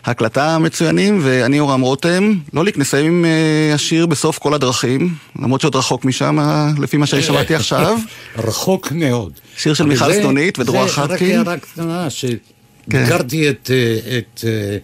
ההקלטה 0.04 0.54
המצוינים, 0.54 1.20
ואני 1.22 1.60
אורם 1.60 1.80
רותם. 1.80 2.34
לוליק, 2.52 2.78
נסיים 2.78 3.06
עם 3.06 3.24
אה, 3.24 3.74
השיר 3.74 4.06
בסוף 4.06 4.38
כל 4.38 4.54
הדרכים, 4.54 5.14
למרות 5.38 5.60
שעוד 5.60 5.76
רחוק 5.76 6.04
משם, 6.04 6.38
אה, 6.38 6.70
לפי 6.78 6.96
מה 6.96 7.06
שאני 7.06 7.22
שמעתי 7.22 7.54
עכשיו. 7.54 7.98
רחוק 8.48 8.92
מאוד. 8.92 9.32
שיר 9.56 9.74
של 9.74 9.84
מיכל 9.86 10.12
זה- 10.12 10.20
סנונית 10.20 10.58
ודרורה 10.58 10.80
זה 10.88 11.02
רק 11.02 11.10
חבקין. 11.10 11.38
הערה 11.38 11.56
קטנה, 11.58 12.08
שביקרתי 12.10 13.50
את, 13.50 13.70
אה, 13.74 14.18
את 14.18 14.44
אה, 14.46 14.76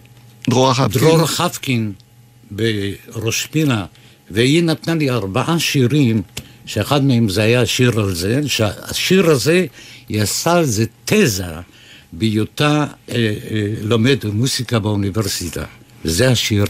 דרורה 0.49 0.73
חבקין. 0.73 1.01
דרור 1.01 1.25
חבקין 1.25 1.91
בראש 2.51 3.45
פינה, 3.51 3.85
והיא 4.31 4.63
נתנה 4.63 4.95
לי 4.95 5.09
ארבעה 5.09 5.59
שירים, 5.59 6.21
שאחד 6.69 7.03
מהם 7.03 7.29
זה 7.29 7.43
היה 7.43 7.65
שיר 7.65 7.99
על 7.99 8.15
זה, 8.15 8.41
שהשיר 8.47 9.29
הזה, 9.29 9.65
היא 10.09 10.21
עשה 10.21 10.51
על 10.51 10.65
זה 10.65 10.85
תזה 11.05 11.43
בהיותה 12.13 12.85
אה, 13.09 13.15
אה, 13.15 13.33
לומד 13.81 14.17
מוסיקה 14.33 14.79
באוניברסיטה. 14.79 15.63
וזה 16.05 16.31
השיר. 16.31 16.65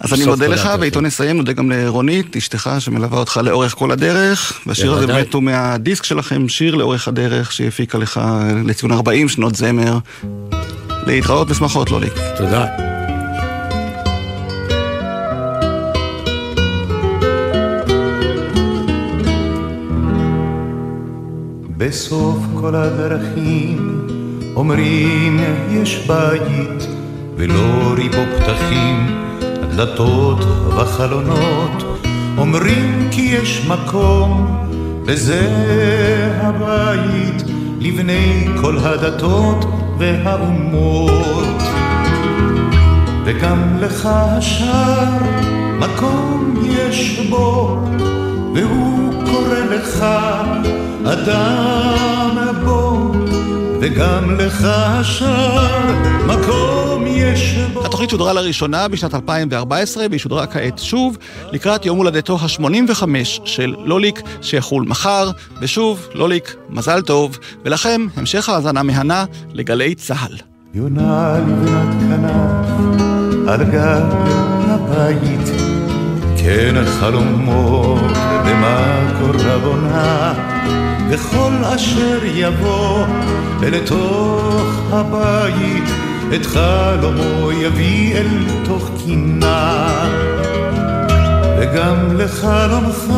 אז 0.00 0.12
אני 0.14 0.24
מודה 0.24 0.46
לך. 0.46 0.68
ואיתו 0.80 1.00
נסיים, 1.00 1.36
נודה 1.36 1.52
גם 1.52 1.70
לרונית, 1.70 2.36
אשתך 2.36 2.70
שמלווה 2.78 3.18
אותך 3.18 3.40
לאורך 3.44 3.74
כל 3.74 3.90
הדרך. 3.90 4.60
והשיר 4.66 4.92
הזה. 4.92 5.06
באמת 5.06 5.34
הוא 5.34 5.42
מהדיסק 5.42 6.04
שלכם, 6.04 6.48
שיר 6.48 6.74
לאורך 6.74 7.08
הדרך, 7.08 7.52
שהיא 7.52 7.68
הפיקה 7.68 7.98
לך 7.98 8.20
לציון 8.66 8.92
40 8.92 9.28
שנות 9.28 9.54
זמר. 9.54 9.98
להתראות 11.06 11.48
בשמחות, 11.48 11.90
לוליק. 11.90 12.12
תודה. 12.36 12.93
בסוף 21.86 22.38
כל 22.60 22.74
הדרכים 22.74 24.06
אומרים 24.56 25.40
יש 25.70 26.06
בית 26.06 26.88
ולא 27.36 27.94
ריבו 27.96 28.22
פתחים, 28.36 29.20
דלתות 29.76 30.38
וחלונות 30.76 31.98
אומרים 32.38 33.08
כי 33.10 33.20
יש 33.20 33.66
מקום 33.68 34.56
וזה 35.06 35.48
הבית 36.40 37.42
לבני 37.80 38.46
כל 38.60 38.78
הדתות 38.78 39.64
והאומות. 39.98 41.62
וגם 43.24 43.76
לך 43.80 44.08
השאר 44.12 45.18
מקום 45.78 46.54
יש 46.66 47.26
בו 47.30 47.78
והוא 48.54 49.12
קורא 49.26 49.58
לך 49.58 50.06
אדם 51.04 52.54
בו 52.64 53.12
וגם 53.80 54.36
לך 54.38 54.64
השאר 54.64 55.92
מקום 56.26 57.04
יש 57.06 57.54
בו. 57.72 57.86
התוכנית 57.86 58.10
שודרה 58.10 58.32
לראשונה 58.32 58.88
בשנת 58.88 59.14
2014 59.14 60.06
והיא 60.10 60.20
שודרה 60.20 60.46
כעת 60.46 60.78
שוב 60.78 61.18
לקראת 61.52 61.86
יום 61.86 61.98
הולדתו 61.98 62.38
ה-85 62.40 63.04
של 63.44 63.74
לוליק 63.78 64.22
שיחול 64.42 64.84
מחר, 64.88 65.30
ושוב, 65.60 66.08
לוליק, 66.14 66.56
מזל 66.70 67.02
טוב, 67.02 67.38
ולכם 67.64 68.06
המשך 68.16 68.48
האזנה 68.48 68.82
מהנה 68.82 69.24
לגלי 69.52 69.94
צה"ל. 69.94 70.36
יונה 70.74 71.38
לבנת 71.38 71.94
כנף 72.00 73.48
על 73.48 73.64
גב 73.64 74.14
הבית, 74.68 75.73
כן 76.44 76.84
חלומות 77.00 78.00
במקור 78.44 79.42
רבונה, 79.44 80.34
וכל 81.10 81.52
אשר 81.64 82.18
יבוא 82.24 83.04
אל 83.62 83.86
תוך 83.86 84.62
הבית, 84.92 85.84
את 86.34 86.46
חלומו 86.46 87.52
יביא 87.52 88.16
אל 88.16 88.28
תוך 88.64 88.90
קינה. 89.04 89.88
וגם 91.58 92.16
לחלומך 92.16 93.12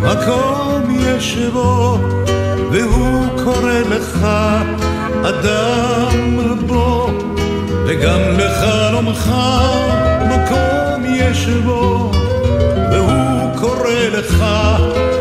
מקום 0.00 0.96
יש 1.00 1.38
בו, 1.52 1.98
והוא 2.72 3.26
קורא 3.44 3.78
לך 3.90 4.26
אדם 5.22 6.38
בו. 6.66 7.10
וגם 7.90 8.20
לחלומך 8.38 9.32
מקום 10.28 11.04
יש 11.06 11.48
בו, 11.48 12.10
והוא 12.92 13.56
קורא 13.56 13.90
לך 14.12 14.44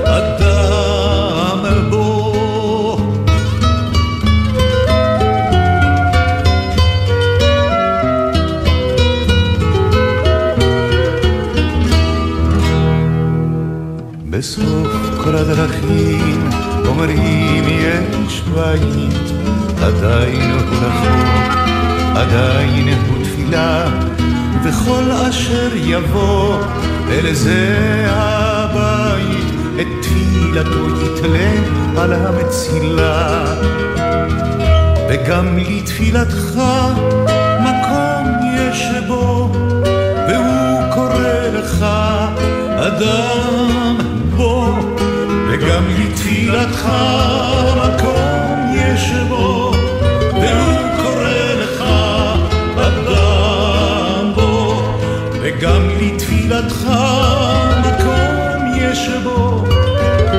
אדם 0.04 1.66
בו. 1.90 2.98
בסוף 14.30 14.88
כל 15.24 15.36
הדרכים 15.36 16.50
אומרים 16.86 17.64
יש 17.68 18.42
בית, 18.42 19.32
עדיין 19.82 20.52
הוא 20.52 20.62
רחוק. 20.82 21.67
עדיין 22.18 22.88
הוא 22.88 23.24
תפילה, 23.24 23.86
וכל 24.64 25.12
אשר 25.30 25.70
יבוא 25.76 26.58
אל 27.10 27.34
זה 27.34 28.06
הבית, 28.10 29.48
את 29.82 29.88
תפילתו 30.02 30.88
יתלה 31.06 31.52
על 31.98 32.14
המצילה. 32.14 33.46
וגם 35.10 35.58
לתפילתך 35.58 36.62
מקום 37.60 38.28
יש 38.58 38.84
בו, 39.08 39.52
והוא 40.28 40.94
קורא 40.94 41.48
לך 41.54 41.86
אדם 42.76 43.98
בו, 44.36 44.76
וגם 45.50 45.84
לתפילתך 46.00 46.90
מקום 47.78 48.76
יש 48.76 49.12
בו, 49.30 49.67
לתפילתך 56.58 56.90
מקום 57.80 58.74
יש 58.76 59.10
בו, 59.24 59.64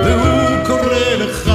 והוא 0.05 0.67
קורא 0.67 1.15
לך 1.19 1.51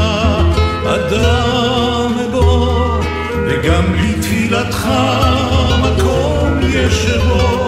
אדם 0.86 2.18
בו, 2.32 3.00
וגם 3.48 3.84
לתפילתך 3.96 4.90
מקום 5.82 6.60
יש 6.64 7.06
בו, 7.28 7.63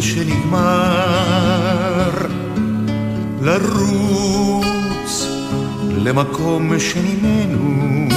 שנגמר, 0.00 1.00
לרוץ 3.42 5.26
למקום 5.96 6.78
שממנו 6.78 8.08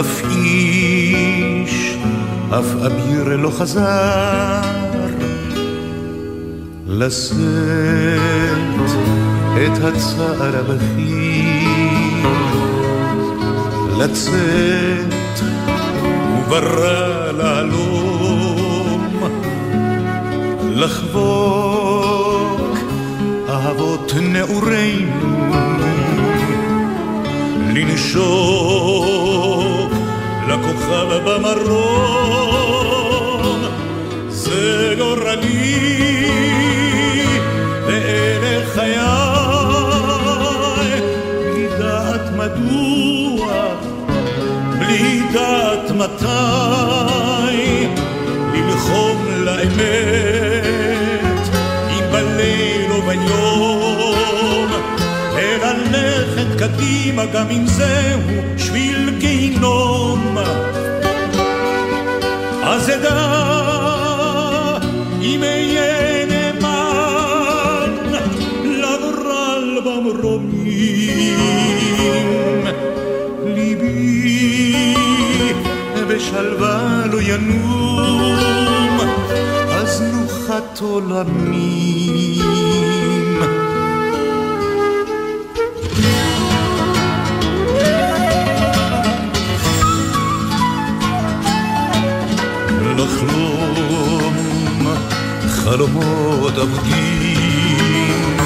אף 0.00 0.22
איש, 0.30 1.96
אף 2.50 2.74
אביר 2.86 3.36
לא 3.36 3.50
חזר, 3.50 4.60
לשאת 6.86 7.34
את 9.56 9.84
הצער 9.84 10.56
הבכיר, 10.56 12.28
לצאת 13.98 15.40
וברא 16.38 17.13
לחבוק 20.74 22.78
אהבות 23.48 24.12
נעורינו, 24.20 25.54
לנשוק 27.74 29.92
לכוכב 30.48 31.08
במרום, 31.24 32.64
זה 34.28 34.94
גורלי 34.98 36.28
ואלה 37.86 38.66
חיי, 38.74 38.98
בלי 41.40 41.66
דעת 41.78 42.30
מדוע, 42.36 43.52
בלי 44.78 45.22
דעת 45.32 45.90
מתי, 45.90 46.63
קדימה 57.04 57.26
גם 57.26 57.46
אם 57.50 57.66
זהו 57.66 58.20
שביל 58.58 59.10
גיהינום. 59.18 60.38
אז 62.62 62.90
אדע 62.90 63.48
אם 65.22 65.42
אהיה 65.42 66.26
נאמן 66.26 67.90
לגורל 68.64 69.80
במרומים. 69.84 71.38
ליבי 73.44 74.94
בשלווה 76.08 77.04
לא 77.12 77.18
ינום, 77.22 79.00
אז 79.70 80.02
נוחת 80.02 80.80
עולמים. 80.80 82.04
חלומות 95.74 96.58
אבודים, 96.58 98.36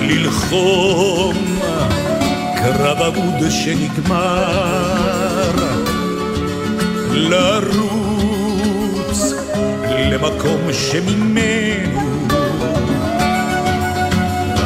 ללחום 0.00 1.36
קרב 2.56 3.02
אבוד 3.02 3.50
שנגמר, 3.50 5.52
לרוץ 7.10 8.52
למקום 10.10 10.72
שממנו 10.72 12.26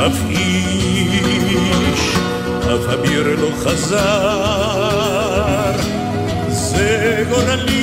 אף 0.07 0.18
איש, 0.30 2.16
אף 2.61 2.88
אביר 2.94 3.36
לא 3.40 3.50
חזר, 3.64 3.98
זה 6.48 7.24
גורלי 7.30 7.81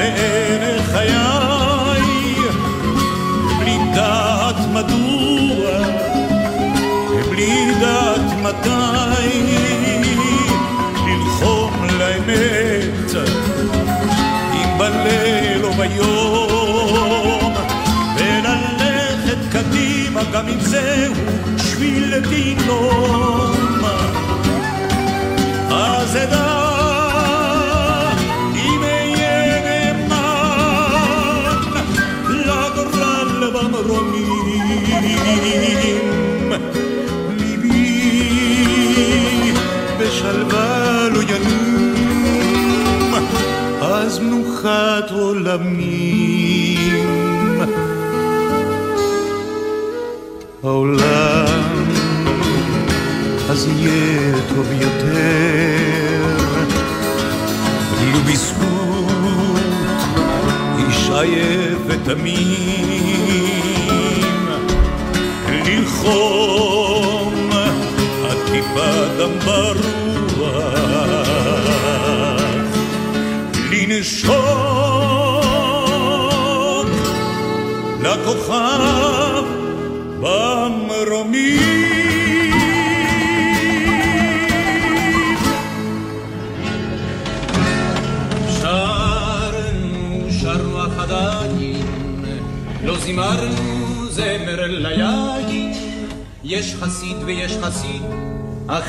ואין 0.00 0.82
חיי, 0.82 2.34
בלי 3.58 3.78
דעת 3.94 4.56
מדוע, 4.72 5.70
בלי 7.30 7.74
דעת 7.80 8.32
מתי, 8.42 9.56
ללחום 11.06 11.84
לאמת, 11.98 13.10
אם 14.54 14.78
בליל 14.78 15.64
או 15.64 15.72
ביום, 15.72 17.54
וללכת 18.16 19.38
קדימה 19.52 20.20
גם 20.32 20.48
אם 20.48 20.60
זהו 20.60 21.14
שביל 21.58 22.14
גיהינום. 22.28 23.54
אז 25.70 26.16
אדע 26.16 26.59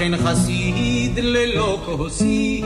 אין 0.01 0.17
חסיד 0.17 1.19
ללא 1.19 1.81
כוסית. 1.85 2.65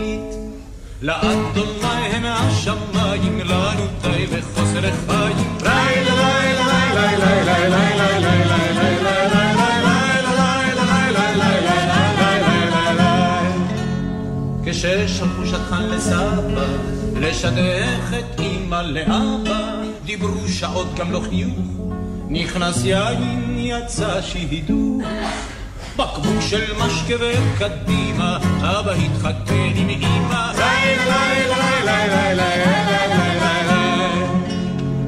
לאדוני 1.02 2.08
הם 2.12 2.24
השמיים, 2.26 3.40
לנו 3.40 3.86
די 4.02 4.26
וחוסר 4.30 4.82
חיים. 4.82 5.58
לילה, 5.64 6.16
לילה, 6.16 6.94
לילה, 6.94 7.36
לילה, 7.36 7.70
לילה, 7.70 8.40
לילה, 8.70 9.00
לילה, 9.00 9.36
כששלחו 14.66 15.46
שטחן 15.46 15.84
לסבא, 15.90 16.66
לשדך 17.16 18.14
את 18.20 18.40
אמא 18.40 18.82
לאבא, 18.82 19.82
דיברו 20.06 20.48
שעות 20.48 20.88
גם 20.96 21.12
לא 21.12 21.22
חיוך, 21.30 21.60
נכנס 22.30 22.86
יין, 22.86 23.56
יצא 23.58 24.22
שידוך. 24.22 25.02
בקבוק 25.98 26.42
של 26.42 26.74
משקה 26.74 27.16
וקדימה, 27.20 28.38
אבא 28.62 28.92
התחתן 28.92 29.72
עם 29.76 29.90
אמא. 29.90 30.52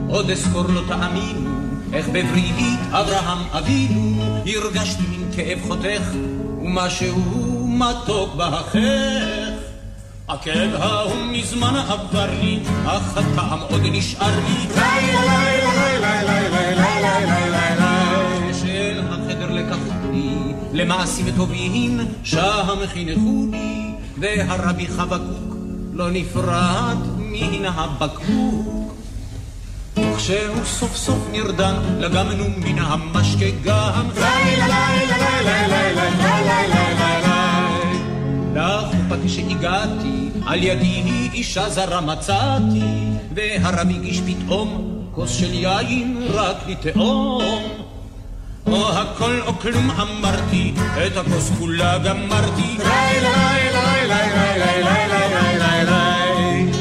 עוד 0.09 0.29
אזכור 0.29 0.63
לא 0.67 0.81
תאמינו, 0.87 1.49
איך 1.93 2.07
בבריאות 2.07 2.79
אברהם 2.91 3.37
אבינו, 3.57 4.43
הרגשתי 4.45 5.03
מין 5.09 5.31
כאב 5.35 5.59
חותך, 5.67 6.01
ומשהו 6.61 7.67
מתוק 7.67 8.35
בהחך. 8.35 8.75
הכאב 10.29 10.73
ההוא 10.73 11.15
מזמן 11.31 11.75
עבר 11.89 12.29
לי, 12.41 12.59
אך 12.85 13.17
הטעם 13.17 13.59
עוד 13.59 13.81
נשאר 13.83 14.39
לי. 14.39 14.67
לילה, 14.75 15.21
לילה, 15.21 15.99
לילה, 15.99 16.23
לילה, 16.23 16.71
לילה, 16.75 17.19
לילה. 17.19 17.56
למעשים 20.77 21.25
טובים, 21.35 21.99
שם 22.23 22.77
חינכוני, 22.87 23.91
והרבי 24.19 24.87
חבקוק 24.87 25.55
לא 25.93 26.11
נפרד 26.11 26.97
מן 27.17 27.65
הבקבוק. 27.65 28.93
וכשהוא 29.97 30.65
סוף 30.65 30.95
סוף 30.95 31.27
נרדם, 31.31 31.75
לגמנו 31.99 32.43
מן 32.57 32.79
המשקה 32.79 33.45
גם. 33.63 34.09
לילה, 34.15 34.67
לילה, 34.67 35.17
לילה, 35.17 35.67
לילה, 35.67 36.09
לילה, 36.17 36.67
לילה, 36.67 36.93
לילה. 36.93 37.37
כשהגעתי, 39.25 40.29
על 40.45 40.63
ידי 40.63 41.29
אישה 41.33 41.69
זרה 41.69 42.01
מצאתי, 42.01 42.81
והרב 43.33 43.89
הגיש 43.89 44.21
פתאום 44.21 44.97
כוס 45.11 45.31
של 45.31 45.53
יין 45.53 46.27
רק 46.33 46.55
לטעום. 46.67 47.86
או 48.67 48.89
הכל 48.91 49.41
או 49.45 49.53
כלום 49.59 49.91
אמרתי, 49.91 50.73
את 51.07 51.17
הכוס 51.17 51.51
כולה 51.59 51.97
גמרתי. 51.97 52.77
לילה, 52.77 53.53
לילה, 53.53 54.05
לילה, 54.05 54.57
לילה, 54.57 55.07
לילה, 55.07 55.27
לילה, 55.27 55.83
לילה. 55.83 56.71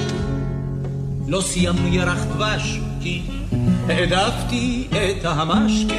לא 1.29 1.41
סיימנו 1.41 1.89
ירח 1.89 2.25
דבש, 2.25 2.81
כי 3.01 3.23
העדפתי 3.89 4.89
את 4.91 5.25
המשקה. 5.25 5.95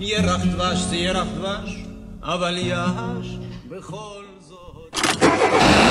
ירח 0.00 0.40
דבש 0.44 0.78
זה 0.78 0.96
ירח 0.96 1.26
דבש, 1.38 1.76
אבל 2.22 2.58
יש 2.58 3.38
בכל 3.68 4.22
זאת. 4.48 5.00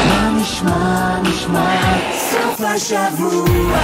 מה 0.10 0.32
נשמע, 0.42 1.20
נשמע, 1.22 1.98
סוף 2.30 2.62
השבוע. 2.62 3.78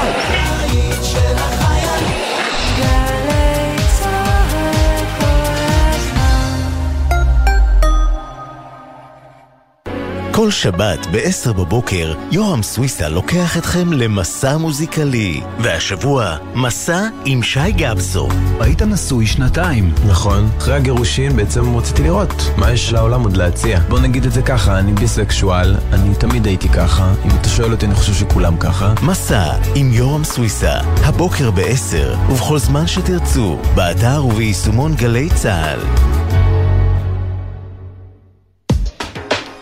כל 10.37 10.51
שבת 10.51 11.07
ב-10 11.11 11.53
בבוקר, 11.53 12.13
יורם 12.31 12.63
סוויסה 12.63 13.09
לוקח 13.09 13.57
אתכם 13.57 13.93
למסע 13.93 14.57
מוזיקלי. 14.57 15.41
והשבוע, 15.59 16.35
מסע 16.55 17.07
עם 17.25 17.43
שי 17.43 17.71
גבסו. 17.71 18.29
היית 18.59 18.81
נשוי 18.81 19.27
שנתיים. 19.27 19.93
נכון. 20.07 20.49
אחרי 20.57 20.75
הגירושין 20.75 21.35
בעצם 21.35 21.75
רציתי 21.75 22.03
לראות 22.03 22.49
מה 22.57 22.71
יש 22.71 22.93
לעולם 22.93 23.23
עוד 23.23 23.37
להציע. 23.37 23.79
בוא 23.89 23.99
נגיד 23.99 24.25
את 24.25 24.31
זה 24.31 24.41
ככה, 24.41 24.79
אני 24.79 24.93
ביסקשואל, 24.93 25.75
אני 25.93 26.15
תמיד 26.15 26.45
הייתי 26.45 26.69
ככה. 26.69 27.13
אם 27.25 27.31
אתה 27.41 27.49
שואל 27.49 27.71
אותי, 27.71 27.85
אני 27.85 27.95
חושב 27.95 28.13
שכולם 28.13 28.57
ככה. 28.57 28.93
מסע 29.01 29.53
עם 29.75 29.93
יורם 29.93 30.23
סוויסה, 30.23 30.73
הבוקר 31.03 31.51
ב-10, 31.51 32.31
ובכל 32.31 32.57
זמן 32.57 32.87
שתרצו, 32.87 33.59
באתר 33.75 34.25
וביישומון 34.25 34.95
גלי 34.95 35.29
צה"ל. 35.29 35.79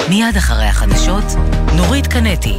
מיד 0.10 0.38
אחרי 0.38 0.66
החדשות, 0.66 1.24
נורית 1.76 2.08
קנטי. 2.08 2.58